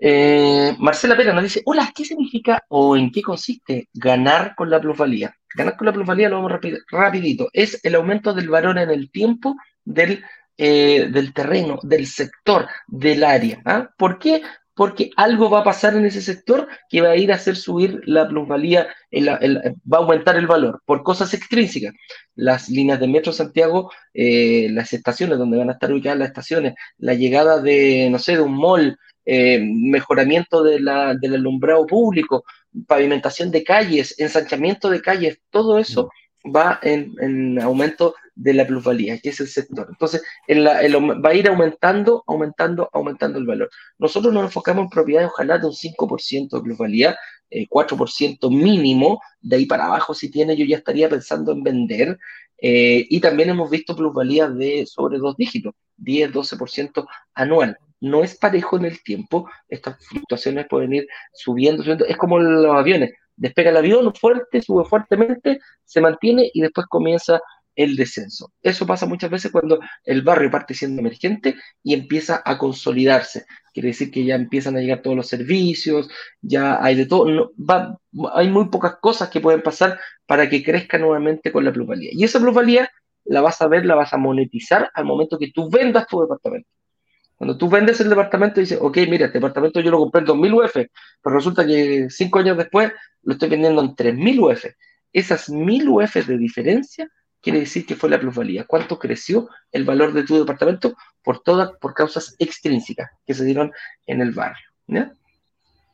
[0.05, 4.81] Eh, Marcela Pérez nos dice, hola, ¿qué significa o en qué consiste ganar con la
[4.81, 5.33] plusvalía?
[5.55, 6.51] Ganar con la plusvalía lo vamos
[6.91, 7.47] rapidito.
[7.53, 10.21] Es el aumento del valor en el tiempo del,
[10.57, 13.61] eh, del terreno, del sector, del área.
[13.63, 13.91] ¿ah?
[13.97, 14.41] ¿Por qué?
[14.75, 18.01] Porque algo va a pasar en ese sector que va a ir a hacer subir
[18.03, 21.93] la plusvalía, va a aumentar el valor por cosas extrínsecas.
[22.35, 26.73] Las líneas de Metro Santiago, eh, las estaciones donde van a estar ubicadas las estaciones,
[26.97, 32.43] la llegada de, no sé, de un mall, eh, mejoramiento de la, del alumbrado público,
[32.87, 36.09] pavimentación de calles, ensanchamiento de calles, todo eso
[36.43, 36.55] mm.
[36.55, 39.87] va en, aumento de la plusvalía, que es el sector.
[39.89, 43.69] Entonces, va a ir aumentando, aumentando, aumentando el valor.
[43.97, 47.17] Nosotros nos enfocamos en propiedades, ojalá de un 5% de plusvalía,
[47.49, 52.17] 4% eh, mínimo, de ahí para abajo, si tiene, yo ya estaría pensando en vender.
[52.57, 57.05] Eh, y también hemos visto plusvalías de sobre dos dígitos, 10, 12%
[57.35, 62.37] anual no es parejo en el tiempo, estas fluctuaciones pueden ir subiendo, subiendo, es como
[62.37, 67.39] los aviones, despega el avión fuerte, sube fuertemente, se mantiene y después comienza
[67.75, 68.51] el descenso.
[68.61, 73.45] Eso pasa muchas veces cuando el barrio parte siendo emergente y empieza a consolidarse.
[73.73, 76.09] Quiere decir que ya empiezan a llegar todos los servicios,
[76.41, 77.53] ya hay de todo.
[78.33, 82.11] hay muy pocas cosas que pueden pasar para que crezca nuevamente con la plusvalía.
[82.13, 82.91] Y esa plusvalía
[83.23, 86.67] la vas a ver, la vas a monetizar al momento que tú vendas tu departamento.
[87.43, 90.27] Cuando tú vendes el departamento y dices, ok, mira, este departamento yo lo compré en
[90.27, 90.73] 2.000 UF,
[91.21, 94.65] pero resulta que cinco años después lo estoy vendiendo en 3.000 UF.
[95.11, 97.09] Esas 1.000 UF de diferencia
[97.41, 98.63] quiere decir que fue la plusvalía.
[98.63, 103.73] ¿Cuánto creció el valor de tu departamento por todas, por causas extrínsecas que se dieron
[104.07, 104.65] en el barrio?
[104.87, 105.11] Mira,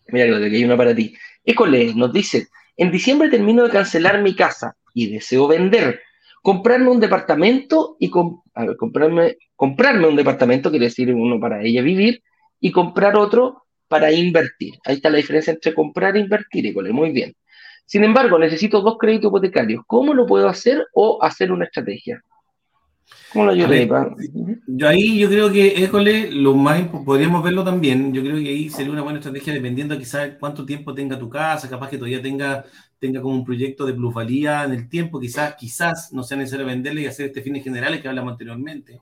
[0.05, 1.15] que hay una para ti.
[1.43, 5.99] École nos dice, en diciembre termino de cancelar mi casa y deseo vender
[6.41, 12.21] comprarme un departamento y comprarme, comprarme un departamento, quiere decir uno para ella vivir,
[12.59, 14.73] y comprar otro para invertir.
[14.85, 17.33] Ahí está la diferencia entre comprar e invertir, Ecole, muy bien.
[17.85, 19.83] Sin embargo, necesito dos créditos hipotecarios.
[19.87, 22.21] ¿Cómo lo puedo hacer o hacer una estrategia?
[23.33, 24.15] ¿Cómo lo ayudo?
[24.67, 28.13] Yo ahí yo creo que, école, lo más podríamos verlo también.
[28.13, 31.67] Yo creo que ahí sería una buena estrategia dependiendo quizás cuánto tiempo tenga tu casa,
[31.67, 32.63] capaz que todavía tenga
[32.99, 37.01] tenga como un proyecto de plusvalía en el tiempo, quizás, quizás no sea necesario venderle
[37.01, 39.01] y hacer este fines generales que hablamos anteriormente.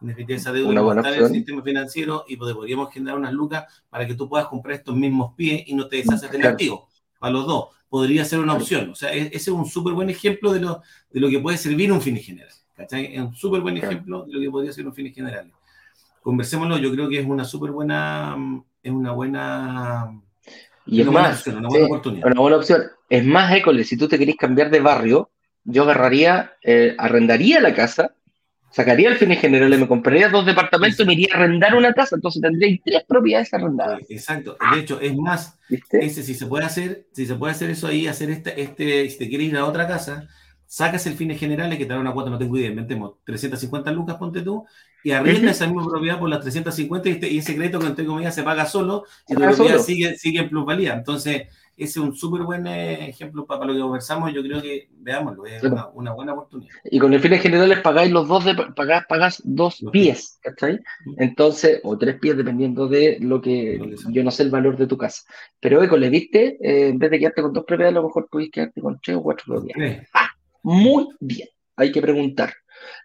[0.00, 4.14] En definitiva, esa deuda en el sistema financiero y podríamos generar unas lucas para que
[4.14, 6.88] tú puedas comprar estos mismos pies y no te deshaces del activo.
[7.18, 8.90] Para los dos, podría ser una opción.
[8.90, 11.92] O sea, ese es un súper buen ejemplo de lo, de lo que puede servir
[11.92, 12.52] un fin general.
[12.74, 13.14] ¿cachai?
[13.14, 15.52] Es un súper buen ejemplo de lo que podría ser un fin general.
[16.22, 18.36] Conversémoslo, yo creo que es una súper buena,
[18.82, 20.22] es una buena
[20.90, 22.26] y es más, una buena oportunidad.
[22.26, 22.82] Una buena opción.
[23.08, 25.30] Es más, École, si tú te querés cambiar de barrio,
[25.64, 28.14] yo agarraría, eh, arrendaría la casa,
[28.70, 32.16] sacaría el fin general, me compraría dos departamentos y me iría a arrendar una casa,
[32.16, 34.00] entonces tendría tres propiedades arrendadas.
[34.08, 34.56] Exacto.
[34.72, 38.06] De hecho, es más, ese, si se puede hacer, si se puede hacer eso ahí,
[38.06, 40.28] hacer este, este, si te quieres ir a otra casa,
[40.66, 44.16] sacas el fines generales que te da una cuota, no tengo idea, inventemos 350 lucas,
[44.16, 44.64] ponte tú,
[45.04, 48.04] y arrienda esa misma propiedad por las 350 y, este, y ese crédito que entre
[48.04, 50.94] comillas se paga solo y la propiedad sigue, sigue en plusvalía.
[50.94, 51.48] Entonces,
[51.80, 54.34] ese es un súper buen eh, ejemplo para, lo que conversamos.
[54.34, 56.74] Yo creo que, veámoslo, es una, buena oportunidad.
[56.84, 60.78] Y con el fines generales pagáis los dos, de, pagás, dos pies, ¿cachai?
[61.16, 64.98] Entonces, o tres pies dependiendo de lo que, yo no sé el valor de tu
[64.98, 65.22] casa.
[65.58, 68.28] Pero, Eco, le viste, eh, en vez de quedarte con dos propiedades, a lo mejor
[68.30, 70.06] pudiste quedarte con tres o cuatro propiedades.
[70.62, 72.52] Muy bien, hay que preguntar.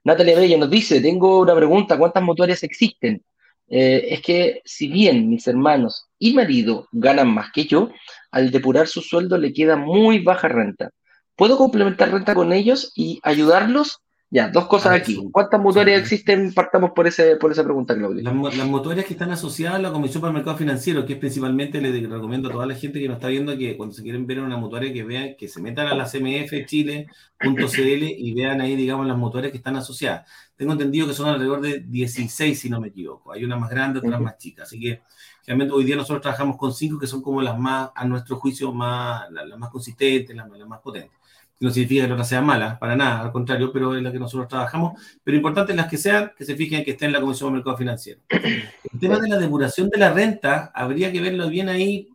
[0.03, 3.23] Natalia Bella nos dice, tengo una pregunta, ¿cuántas motorias existen?
[3.67, 7.89] Eh, es que si bien mis hermanos y marido ganan más que yo,
[8.31, 10.91] al depurar su sueldo le queda muy baja renta.
[11.35, 14.01] ¿Puedo complementar renta con ellos y ayudarlos
[14.35, 15.17] ya, dos cosas aquí.
[15.31, 16.53] ¿Cuántas mutuarias existen?
[16.53, 18.21] Partamos por, ese, por esa pregunta, Claudio.
[18.21, 21.79] Las, las que están asociadas a la Comisión para el Mercado Financiero, que es principalmente,
[21.79, 24.41] le recomiendo a toda la gente que nos está viendo que cuando se quieren ver
[24.41, 29.17] una mutuaria, que vean, que se metan a la cmfchile.cl y vean ahí, digamos, las
[29.17, 30.29] mutuarias que están asociadas.
[30.57, 33.31] Tengo entendido que son alrededor de 16, si no me equivoco.
[33.31, 34.67] Hay una más grande, otras más chicas.
[34.67, 35.01] Así que,
[35.47, 38.73] realmente, hoy día nosotros trabajamos con cinco que son como las más, a nuestro juicio,
[38.73, 41.24] más, las, más consistentes, las más potentes
[41.59, 44.19] no significa que la otra sea mala, para nada, al contrario, pero es la que
[44.19, 44.99] nosotros trabajamos.
[45.23, 47.77] Pero importante las que sean, que se fijen que estén en la Comisión de Mercado
[47.77, 48.19] Financiero.
[48.29, 52.09] El tema de la depuración de la renta, habría que verlo bien ahí,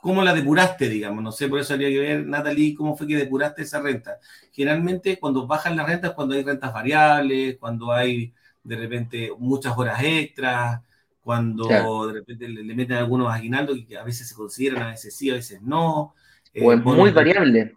[0.00, 1.22] cómo la depuraste, digamos.
[1.24, 4.18] No sé, por eso habría que ver, Natalie, cómo fue que depuraste esa renta.
[4.52, 8.32] Generalmente, cuando bajan las rentas, cuando hay rentas variables, cuando hay
[8.62, 10.80] de repente muchas horas extras,
[11.22, 15.30] cuando de repente le, meten algunos aguinaldos que a veces se consideran, a veces sí,
[15.30, 16.14] a veces no.
[16.60, 17.74] o es eh, muy variable.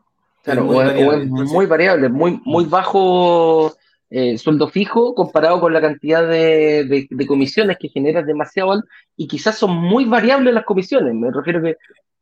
[0.47, 3.75] Claro, o, es muy variable, muy, muy bajo
[4.09, 8.81] eh, sueldo fijo comparado con la cantidad de, comisiones que generas demasiado
[9.17, 11.13] y quizás son muy variables las comisiones.
[11.13, 11.75] Me refiero que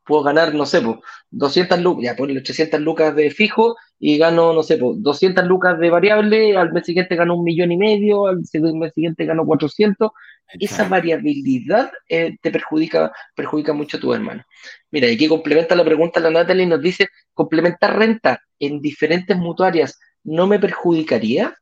[0.04, 0.98] puedo ganar, no sé, pues,
[1.30, 5.80] 200 lucas, ya ponle 800 lucas de fijo y gano, no sé, pues, 200 lucas
[5.80, 10.12] de variable, al mes siguiente gano un millón y medio, al mes siguiente gano 400.
[10.60, 14.44] Esa variabilidad eh, te perjudica, perjudica mucho a tu hermano.
[14.92, 19.36] Mira, y aquí complementa la pregunta la Natalie y nos dice, complementar renta en diferentes
[19.38, 21.56] mutuarias no me perjudicaría?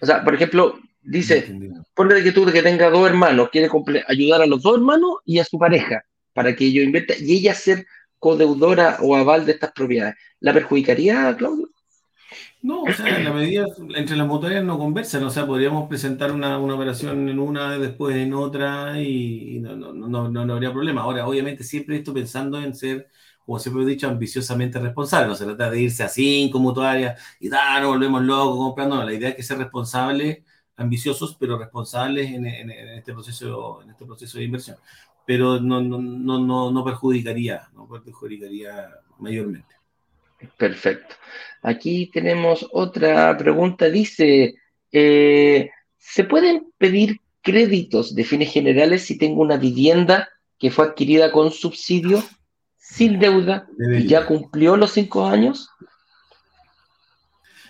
[0.00, 1.54] O sea, por ejemplo, dice,
[1.94, 3.70] ponle que tú que tenga dos hermanos, quiere
[4.08, 6.02] ayudar a los dos hermanos y a su pareja
[6.32, 7.86] para que ellos invierta y ella ser
[8.22, 10.14] codeudora o aval de estas propiedades.
[10.38, 11.70] ¿La perjudicaría, Claudio?
[12.62, 13.66] No, o sea, en la medida,
[13.96, 18.32] entre las mutuarias no conversan, o sea, podríamos presentar una, operación en una, después en
[18.32, 21.02] otra y, no, no, no, habría problema.
[21.02, 23.08] Ahora, obviamente, siempre esto pensando en ser
[23.44, 25.26] como siempre he dicho, ambiciosamente responsable.
[25.26, 28.96] No se trata de irse a cinco mutuarias y da, nos volvemos locos comprando.
[28.96, 30.44] No, la idea es que ser responsables,
[30.76, 34.76] ambiciosos, pero responsables en, este, proceso, en este proceso de inversión.
[35.26, 39.74] Pero no, no, no, no, perjudicaría, no perjudicaría mayormente.
[40.56, 41.14] Perfecto.
[41.62, 43.88] Aquí tenemos otra pregunta.
[43.88, 44.54] Dice,
[44.90, 51.30] eh, ¿se pueden pedir créditos de fines generales si tengo una vivienda que fue adquirida
[51.30, 52.22] con subsidio,
[52.76, 55.68] sin deuda, y ya cumplió los cinco años?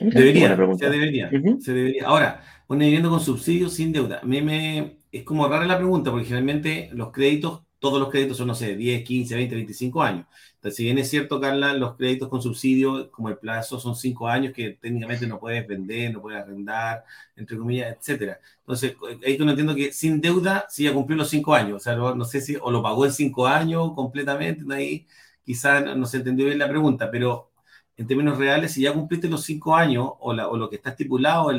[0.00, 1.30] Debería, se debería,
[1.60, 2.06] se debería.
[2.06, 4.20] Ahora, una vivienda con subsidio sin deuda.
[4.24, 8.54] Me, es como rara la pregunta, porque generalmente los créditos, todos los créditos son, no
[8.54, 10.26] sé, 10, 15, 20, 25 años.
[10.54, 14.28] Entonces, si bien es cierto, Carla, los créditos con subsidio, como el plazo son 5
[14.28, 17.04] años, que técnicamente no puedes vender, no puedes arrendar,
[17.36, 18.40] entre comillas, etcétera.
[18.60, 18.96] Entonces,
[19.26, 21.76] ahí que no entiendo que sin deuda sí ya cumplió los 5 años.
[21.76, 25.06] O sea, no, sé si o lo pagó en 5 años completamente, ahí
[25.44, 27.50] quizás no se entendió bien la pregunta, pero
[27.96, 31.58] en términos reales, si ya cumpliste los 5 años o, lo que está estipulado en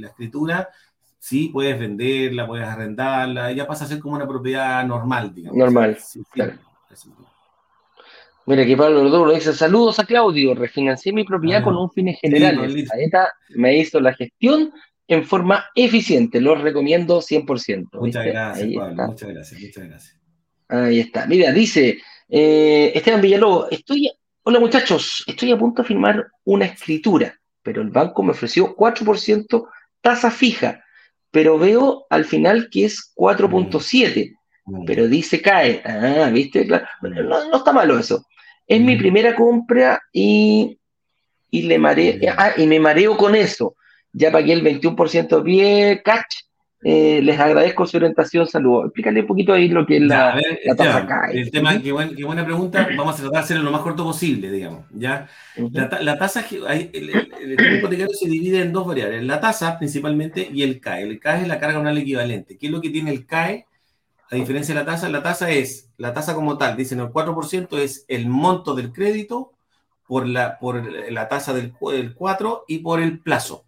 [0.00, 0.70] la escritura,
[1.20, 5.58] sí, puedes venderla, puedes arrendarla, ya pasa a ser como una propiedad normal, digamos.
[5.58, 5.98] Normal,
[6.32, 6.54] claro.
[8.46, 12.90] Mira, aquí Pablo Rodolfo dice, saludos a Claudio, refinancié mi propiedad con un fines generales.
[12.98, 14.72] ETA me hizo la gestión
[15.06, 18.00] en forma eficiente, lo recomiendo 100%.
[18.00, 20.20] Muchas gracias, Pablo, muchas gracias, muchas gracias.
[20.68, 21.26] Ahí está.
[21.26, 21.98] Mira, dice
[22.28, 24.10] eh, Esteban Villalobos, estoy,
[24.42, 29.68] hola muchachos, estoy a punto de firmar una escritura, pero el banco me ofreció 4%
[30.00, 30.82] tasa fija
[31.30, 34.84] pero veo al final que es 4.7, mm.
[34.84, 35.82] pero dice cae.
[35.84, 36.64] Ah, ¿viste?
[36.64, 37.28] Mm.
[37.28, 38.24] no, está malo eso.
[38.66, 38.98] Es mi mm.
[38.98, 40.78] primera compra y,
[41.50, 41.80] y le
[42.36, 43.76] ah, y me mareo con eso.
[44.12, 46.34] Ya pagué el 21% bien, catch,
[46.82, 48.86] eh, les agradezco su orientación, saludos.
[48.86, 50.40] Explícale un poquito ahí lo que es la,
[50.76, 51.38] tasa CAE.
[51.38, 54.86] El tema, qué, buena pregunta, vamos a tratar de hacerlo lo más corto posible, digamos.
[54.94, 55.28] ¿ya?
[55.72, 60.80] la, tasa, el, el, hipotecario se divide en dos variables, la tasa principalmente y el
[60.80, 61.02] CAE.
[61.02, 62.56] El CAE es la carga anual equivalente.
[62.56, 63.66] ¿Qué es lo que tiene el CAE?
[64.30, 67.78] A diferencia de la tasa, la tasa es, la tasa como tal, dicen el 4%
[67.78, 69.52] es el monto del crédito
[70.06, 73.64] por la, por la tasa del, del 4 y por el plazo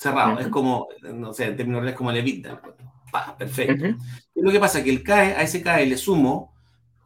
[0.00, 0.38] cerrado.
[0.38, 2.62] Es como, no sé, en términos reales, como el EBITDA.
[3.36, 3.86] perfecto.
[4.34, 4.82] y lo que pasa?
[4.82, 6.54] Que el CAE, a ese CAE le sumo,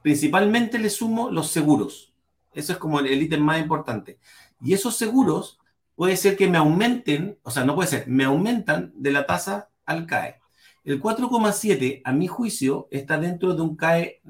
[0.00, 2.14] principalmente le sumo los seguros.
[2.52, 4.20] Eso es como el ítem más importante.
[4.62, 5.58] Y esos seguros
[5.96, 9.70] puede ser que me aumenten, o sea, no puede ser, me aumentan de la tasa
[9.84, 10.36] al CAE.
[10.84, 14.20] El 4,7, a mi juicio, está dentro de un CAE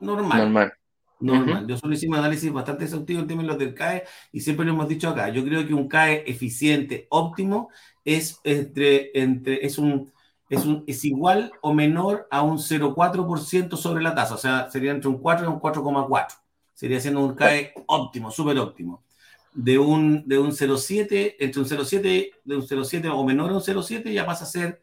[0.00, 0.38] normal.
[0.38, 0.72] Normal
[1.20, 1.66] normal.
[1.66, 5.08] Yo solo hicimos análisis bastante exhaustivo en términos del CAE y siempre lo hemos dicho
[5.08, 5.28] acá.
[5.28, 7.68] Yo creo que un CAE eficiente, óptimo,
[8.04, 10.12] es, entre, entre, es, un,
[10.48, 14.34] es, un, es igual o menor a un 0,4% sobre la tasa.
[14.34, 16.26] O sea, sería entre un 4 y un 4,4.
[16.74, 19.04] Sería siendo un CAE óptimo, súper óptimo.
[19.52, 23.60] De un, de un 0,7, entre un 0,7, de un 0,7 o menor a un
[23.60, 24.80] 0,7 ya pasa a ser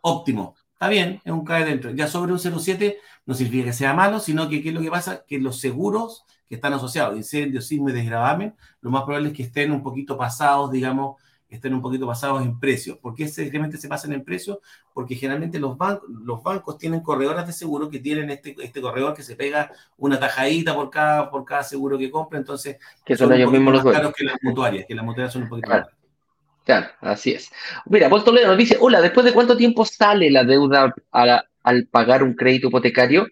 [0.00, 0.56] óptimo.
[0.72, 1.90] Está bien, es un CAE dentro.
[1.92, 2.96] Ya sobre un 0,7
[3.26, 5.24] no significa que sea malo, sino que ¿qué es lo que pasa?
[5.26, 9.42] Que los seguros que están asociados, incendios, sismo y desgravamen, lo más probable es que
[9.42, 11.16] estén un poquito pasados, digamos,
[11.48, 12.98] estén un poquito pasados en precio.
[13.00, 14.60] ¿Por qué simplemente se pasan en precio?
[14.92, 19.14] Porque generalmente los, bancos los bancos tienen corredoras de seguro que tienen este, este corredor
[19.14, 23.32] que se pega una tajadita por cada, por cada seguro que compra, entonces que son,
[23.32, 25.80] ellos mismos los más caros que las mutuarias, que las mutuarias son un poquito más
[25.80, 25.96] caras.
[26.64, 27.48] Claro, así es.
[27.84, 31.88] Mira, Paul Toledo nos dice, hola, ¿después de cuánto tiempo sale la deuda a, al
[31.88, 33.26] pagar un crédito hipotecario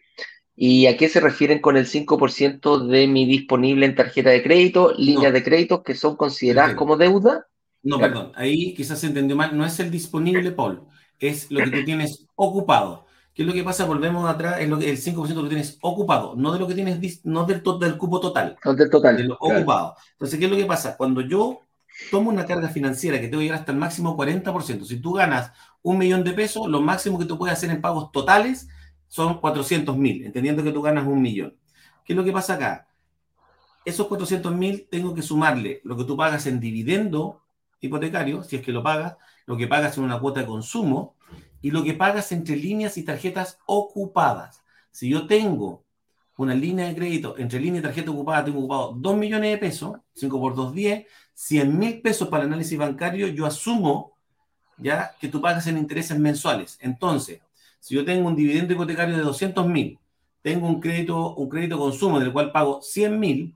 [0.57, 4.93] y a qué se refieren con el 5% de mi disponible en tarjeta de crédito,
[4.99, 7.47] líneas de crédito que son consideradas como deuda.
[7.83, 10.83] No, perdón, ahí quizás se entendió mal, no es el disponible, Paul,
[11.21, 13.07] es lo que tú tienes ocupado.
[13.33, 13.85] ¿Qué es lo que pasa?
[13.85, 17.25] Volvemos atrás, es lo que, el 5% que tienes ocupado, no de lo que tienes,
[17.25, 18.57] no del, del cupo total.
[18.65, 19.17] No del total.
[19.17, 19.95] De lo ocupado.
[20.13, 20.97] Entonces, ¿qué es lo que pasa?
[20.97, 21.61] Cuando yo
[22.11, 25.13] tomo una carga financiera que te voy a llegar hasta el máximo 40%, si tú
[25.13, 25.53] ganas
[25.85, 28.69] un millón de pesos, lo máximo que tú puedes hacer en pagos totales
[29.07, 31.57] son 400 mil, entendiendo que tú ganas un millón.
[32.05, 32.89] ¿Qué es lo que pasa acá?
[33.85, 37.43] Esos 400 mil tengo que sumarle lo que tú pagas en dividendo
[37.81, 41.17] hipotecario, si es que lo pagas, lo que pagas en una cuota de consumo
[41.61, 44.63] y lo que pagas entre líneas y tarjetas ocupadas.
[44.91, 45.85] Si yo tengo
[46.39, 49.99] una línea de crédito entre línea y tarjeta ocupada, tengo ocupado 2 millones de pesos,
[50.15, 54.14] 5 por 2, 10, 100 mil pesos para el análisis bancario, yo asumo
[54.79, 56.79] ya que tú pagas en intereses mensuales.
[56.81, 57.41] Entonces,
[57.81, 59.99] si yo tengo un dividendo hipotecario de 200 mil,
[60.43, 63.55] tengo un crédito, un crédito consumo del cual pago 100 mil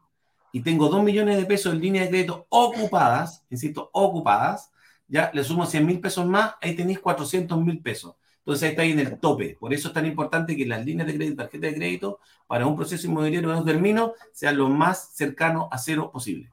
[0.53, 4.71] y tengo 2 millones de pesos en línea de crédito ocupadas, insisto, ocupadas,
[5.07, 8.15] ya le sumo 100 mil pesos más, ahí tenéis 400 mil pesos.
[8.41, 9.59] Entonces ahí está ahí en el tope.
[9.61, 12.77] Por eso es tan importante que las líneas de crédito, tarjeta de crédito, para un
[12.77, 16.51] proceso inmobiliario de no termino, sean lo más cercano a cero posible.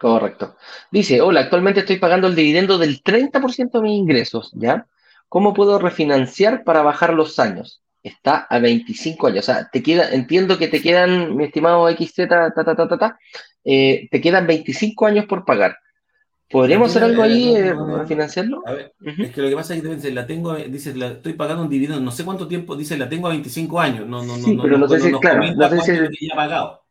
[0.00, 0.56] Correcto.
[0.90, 4.86] Dice, hola, actualmente estoy pagando el dividendo del 30% de mis ingresos, ¿ya?
[5.28, 7.82] ¿Cómo puedo refinanciar para bajar los años?
[8.02, 9.48] está a 25 años.
[9.48, 12.98] O sea, te queda, entiendo que te quedan, mi estimado XZ, ta, ta, ta, ta,
[12.98, 13.18] ta,
[13.64, 15.76] eh, te quedan 25 años por pagar.
[16.50, 18.62] ¿Podríamos hacer algo ahí, eh, refinanciarlo?
[18.66, 21.34] A ver, es que lo que pasa es que dice, la tengo, dice, la, estoy
[21.34, 24.08] pagando un dividendo, no sé cuánto tiempo, dice, la tengo a 25 años.
[24.08, 26.82] No, no, sí, no, pero no, no, sé si, claro, no sé si ya pagado.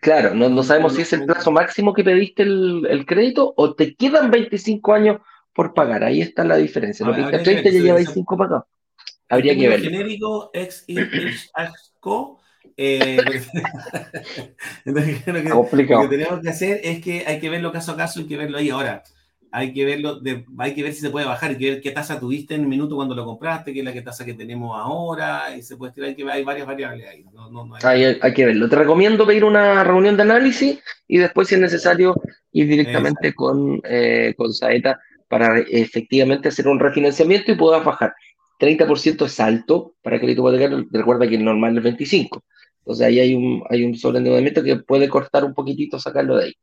[0.00, 3.74] Claro, no, no sabemos si es el plazo máximo que pediste el, el, crédito o
[3.74, 5.20] te quedan 25 años
[5.52, 6.04] por pagar.
[6.04, 7.06] Ahí está la diferencia.
[7.06, 8.64] Lo que 30 ya lleva 25 pagados.
[9.28, 9.90] Habría que verlo.
[9.90, 11.52] genérico, ex, ex,
[12.00, 12.38] co,
[12.76, 13.16] eh,
[14.84, 17.96] Entonces, lo que, lo que, tenemos que hacer es que hay que verlo caso a
[17.96, 18.70] caso, hay que verlo ahí.
[18.70, 19.02] Ahora,
[19.50, 21.90] hay que verlo, de, hay que ver si se puede bajar, hay que ver qué
[21.90, 24.78] tasa tuviste en el minuto cuando lo compraste, qué es la que tasa que tenemos
[24.78, 27.24] ahora, y se puede hay, que, hay varias variables ahí.
[27.32, 28.04] No, no, no hay...
[28.04, 28.34] Hay, hay...
[28.34, 28.68] que verlo.
[28.68, 32.14] Te recomiendo pedir una reunión de análisis y después, si es necesario,
[32.52, 38.14] ir directamente con, eh, con Saeta para efectivamente hacer un refinanciamiento y puedas bajar.
[38.58, 42.42] 30% es alto para crédito hipotecario, recuerda que el normal es 25%.
[42.80, 46.54] Entonces ahí hay un, hay un sobreendeudamiento que puede cortar un poquitito, sacarlo de ahí.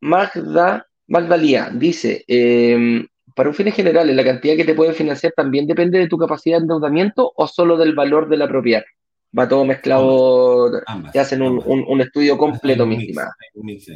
[0.00, 5.66] Magda, Magdalía dice, eh, para un fin general, ¿la cantidad que te pueden financiar también
[5.66, 8.82] depende de tu capacidad de endeudamiento o solo del valor de la propiedad?
[9.36, 13.34] Va todo mezclado, ambas, te hacen un, un, un, estudio completo, mi estimada.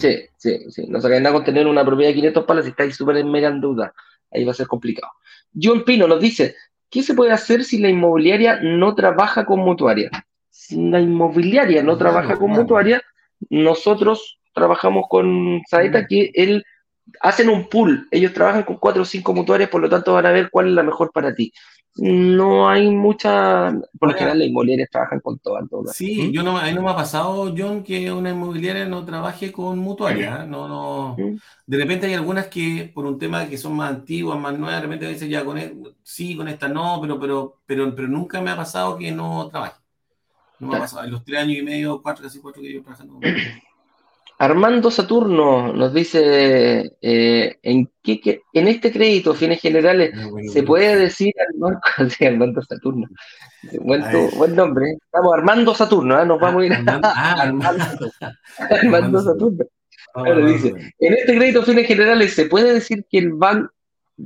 [0.01, 0.87] Sí, sí, sí.
[0.89, 3.49] No se nada con tener una propiedad de 500 palas si estáis súper en mega
[3.49, 3.95] en duda.
[4.33, 5.13] Ahí va a ser complicado.
[5.55, 6.57] John Pino nos dice,
[6.91, 10.11] ¿qué se puede hacer si la inmobiliaria no trabaja con mutuaria?
[10.51, 12.63] Si la inmobiliaria no claro, trabaja con claro.
[12.63, 13.03] mutuaria,
[13.49, 16.65] nosotros trabajamos con Saeta, que él
[17.21, 20.33] hacen un pool, ellos trabajan con cuatro o cinco mutuarias, por lo tanto van a
[20.33, 21.53] ver cuál es la mejor para ti.
[21.97, 25.69] No hay mucha, por lo general las inmobiliarias trabajan con todas.
[25.69, 25.97] todas.
[25.97, 26.31] Sí, ¿Mm?
[26.31, 29.81] yo no, a mí no me ha pasado, John, que una inmobiliaria no trabaje con
[29.81, 30.45] mutuaria.
[30.47, 31.17] No, no.
[31.19, 31.39] ¿Mm?
[31.67, 34.83] De repente hay algunas que, por un tema que son más antiguas, más nuevas, de
[34.83, 38.51] repente dicen ya con él, sí, con esta no, pero, pero, pero, pero nunca me
[38.51, 39.81] ha pasado que no trabaje.
[40.61, 41.05] No me ha pasado.
[41.05, 43.23] En los tres años y medio, cuatro, casi cuatro que yo trabajando con
[44.41, 50.53] Armando Saturno nos dice, eh, ¿en, qué, qué, en este crédito, fines generales, no, bueno,
[50.53, 50.67] se bueno.
[50.69, 51.81] puede decir al banco,
[52.17, 53.09] sí, Armando Saturno,
[53.81, 56.25] buen, tu, buen nombre, estamos Armando Saturno, ¿eh?
[56.25, 58.13] nos vamos a ir a Armando, ah, Armando,
[58.71, 59.65] Armando Saturno.
[60.47, 60.69] Dice,
[60.99, 63.73] en este crédito, fines generales, se puede decir que el banco,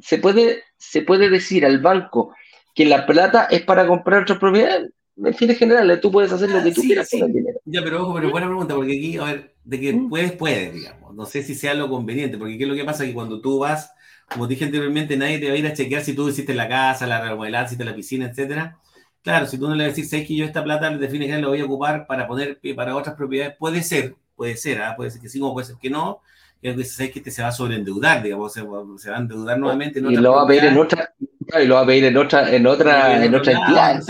[0.02, 2.34] se puede, se puede decir al banco
[2.74, 6.62] que la plata es para comprar otras propiedades en fines generales, tú puedes hacer lo
[6.62, 7.18] que tú sí, quieras sí.
[7.18, 7.58] con el dinero.
[7.64, 11.14] Ya, pero ojo, pero buena pregunta, porque aquí, a ver, de que puedes, puedes, digamos.
[11.14, 13.04] No sé si sea lo conveniente, porque ¿qué es lo que pasa?
[13.04, 13.92] Que cuando tú vas,
[14.28, 17.06] como dije anteriormente, nadie te va a ir a chequear si tú hiciste la casa,
[17.06, 18.78] la remodelación, hiciste la piscina, etcétera.
[19.22, 21.26] Claro, si tú no le vas a decir, sabes que yo esta plata de fines
[21.26, 24.94] generales la voy a ocupar para poner para otras propiedades, puede ser, puede ser, ¿eh?
[24.96, 26.20] puede ser que sí, como puede ser que no,
[26.60, 29.98] que sabes que te se va a sobreendeudar, digamos, se, se va a endeudar nuevamente.
[29.98, 31.12] En y lo va a pedir en otra,
[31.60, 34.02] y lo va a pedir en otra, en otra, en otra entidad.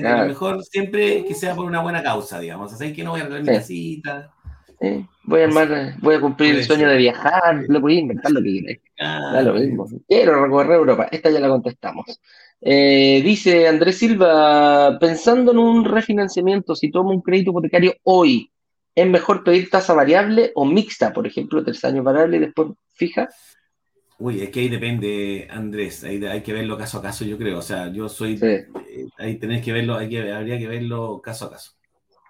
[0.00, 0.26] Claro.
[0.26, 2.72] mejor siempre que sea por una buena causa, digamos.
[2.72, 4.32] O sea, que no voy a arreglar mi casita.
[4.80, 5.06] Sí.
[5.24, 8.42] Voy a armar, voy a cumplir el sueño de viajar, lo voy a inventar lo
[8.42, 8.78] que quieras.
[8.98, 9.86] Da lo mismo.
[10.08, 11.08] Quiero recorrer Europa.
[11.10, 12.20] Esta ya la contestamos.
[12.62, 18.50] Eh, dice Andrés Silva, pensando en un refinanciamiento, si tomo un crédito hipotecario hoy,
[18.94, 21.12] ¿es mejor pedir tasa variable o mixta?
[21.12, 23.28] Por ejemplo, tres años variable y después fija.
[24.18, 27.58] Uy, es que ahí depende, Andrés, ahí hay que verlo caso a caso, yo creo.
[27.58, 28.46] O sea, yo soy, sí.
[28.46, 28.66] eh,
[29.16, 31.72] ahí tenés que verlo, hay que, habría que verlo caso a caso.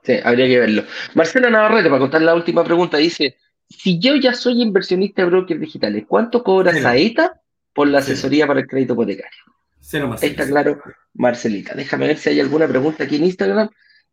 [0.03, 0.85] Sí, habría que verlo.
[1.15, 3.37] Marcela Navarrete, para contar la última pregunta, dice,
[3.69, 6.83] si yo ya soy inversionista de brokers digitales, ¿cuánto cobra Cero.
[6.85, 7.41] Saeta
[7.73, 8.49] por la asesoría Cero.
[8.49, 9.45] para el crédito hipotecario?
[9.81, 10.43] Cero, Marcelita.
[10.43, 10.81] Está claro,
[11.15, 11.75] Marcelita.
[11.75, 13.69] Déjame ver si hay alguna pregunta aquí en Instagram.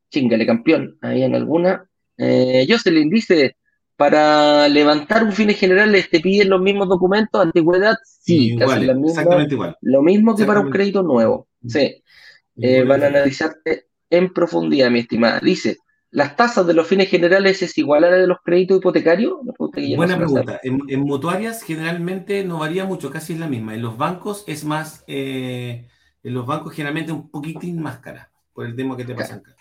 [0.09, 0.97] Chingale, campeón.
[1.01, 1.87] Ahí en alguna.
[2.17, 3.55] Eh, Jocelyn dice,
[3.97, 9.55] para levantar un fin general te piden los mismos documentos, antigüedad, sí, igual, misma, exactamente
[9.55, 9.77] igual.
[9.81, 11.47] Lo mismo que para un crédito nuevo.
[11.67, 12.03] Sí.
[12.59, 15.39] Eh, van a analizarte en profundidad, mi estimada.
[15.39, 15.77] Dice,
[16.11, 19.33] ¿las tasas de los fines generales es igual a la de los créditos hipotecarios?
[19.95, 20.59] Buena no pregunta.
[20.63, 23.75] En, en, mutuarias generalmente no varía mucho, casi es la misma.
[23.75, 25.87] En los bancos es más, eh,
[26.23, 29.55] en los bancos generalmente un poquitín más cara, por el tema que te pasan acá.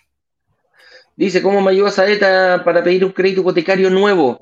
[1.15, 4.37] Dice, ¿cómo me ayuda Saeta para pedir un crédito hipotecario nuevo?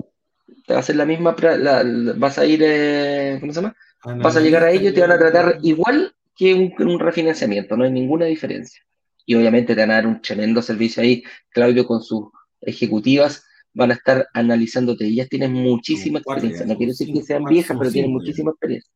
[0.66, 3.74] Te va a hacer la misma, la, la, vas a ir, eh, ¿cómo se llama?
[4.22, 7.76] Vas a llegar a ellos y te van a tratar igual que un, un refinanciamiento,
[7.76, 8.86] no hay ninguna diferencia
[9.26, 11.22] y obviamente te van a dar un tremendo servicio ahí.
[11.50, 12.28] Claudio con sus
[12.60, 13.44] ejecutivas
[13.74, 15.04] van a estar analizándote.
[15.04, 16.64] Ellas tienen muchísima experiencia.
[16.64, 18.90] No quiero decir que sean viejas, pero tienen muchísima experiencia.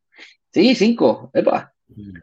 [0.52, 1.30] Sí, cinco.
[1.34, 1.72] Epa.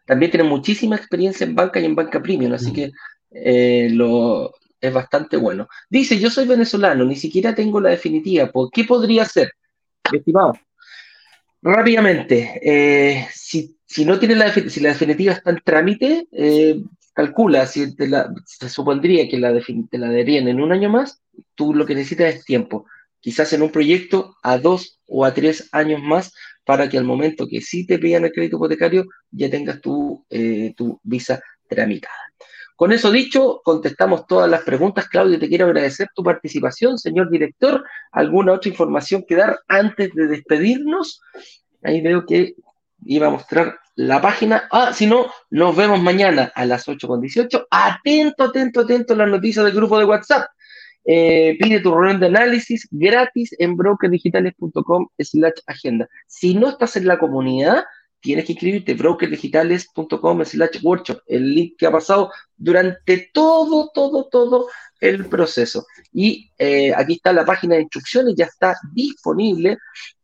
[0.06, 2.92] También tienen muchísima experiencia en banca y en banca premium, así que
[3.32, 5.68] eh, lo, es bastante bueno.
[5.90, 8.52] Dice, yo soy venezolano, ni siquiera tengo la definitiva.
[8.52, 9.52] ¿Por qué podría ser?
[10.12, 10.54] Estimado.
[11.62, 16.82] Rápidamente, eh, si, si, no tiene la, si la definitiva está en trámite, eh,
[17.18, 17.96] calcula, si
[18.46, 21.20] se supondría que la, te la darían en un año más,
[21.56, 22.86] tú lo que necesitas es tiempo.
[23.20, 26.32] Quizás en un proyecto a dos o a tres años más
[26.64, 30.76] para que al momento que sí te pidan el crédito hipotecario ya tengas tu, eh,
[30.78, 32.14] tu visa tramitada.
[32.76, 35.10] Con eso dicho, contestamos todas las preguntas.
[35.10, 37.00] Claudio, te quiero agradecer tu participación.
[37.00, 41.20] Señor director, ¿alguna otra información que dar antes de despedirnos?
[41.82, 42.54] Ahí veo que
[43.06, 44.68] iba a mostrar la página.
[44.72, 47.68] Ah, si no, nos vemos mañana a las 8.18.
[47.70, 50.48] Atento, atento, atento a las noticias del grupo de WhatsApp.
[51.04, 56.08] Eh, pide tu reunión de análisis gratis en brokerdigitales.com slash agenda.
[56.28, 57.86] Si no estás en la comunidad,
[58.20, 64.68] tienes que inscribirte brokerdigitales.com slash workshop, el link que ha pasado durante todo, todo, todo
[65.00, 65.88] el proceso.
[66.14, 69.78] Y eh, aquí está la página de instrucciones, ya está disponible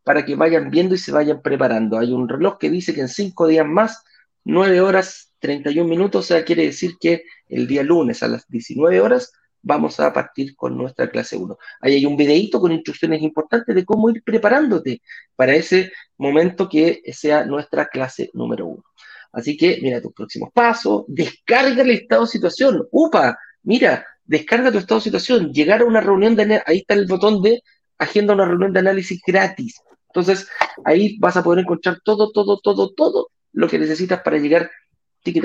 [0.04, 1.98] para que vayan viendo y se vayan preparando.
[1.98, 4.04] Hay un reloj que dice que en cinco días más,
[4.44, 9.02] 9 horas 31 minutos, o sea, quiere decir que el día lunes a las 19
[9.02, 9.32] horas
[9.62, 11.58] vamos a partir con nuestra clase 1.
[11.82, 15.02] Ahí hay un videito con instrucciones importantes de cómo ir preparándote
[15.36, 18.84] para ese momento que sea nuestra clase número 1.
[19.32, 22.88] Así que mira tus próximos pasos, descarga el estado de situación.
[22.92, 27.08] Upa, mira, descarga tu estado de situación, llegar a una reunión de ahí está el
[27.08, 27.64] botón de
[27.98, 29.82] agenda una reunión de análisis gratis.
[30.14, 30.48] Entonces,
[30.86, 34.70] ahí vas a poder encontrar todo, todo, todo, todo lo que necesitas para llegar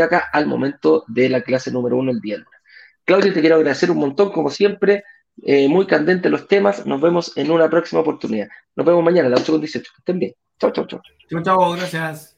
[0.02, 2.60] acá al momento de la clase número 1 el día lunes.
[3.04, 5.04] Claudia, te quiero agradecer un montón, como siempre.
[5.42, 6.84] Eh, muy candente los temas.
[6.84, 8.48] Nos vemos en una próxima oportunidad.
[8.76, 9.72] Nos vemos mañana a las 8.18.
[9.72, 10.34] Que estén bien.
[10.60, 11.00] Chao, chao, chao.
[11.30, 11.72] Chao, chao.
[11.72, 12.37] Gracias.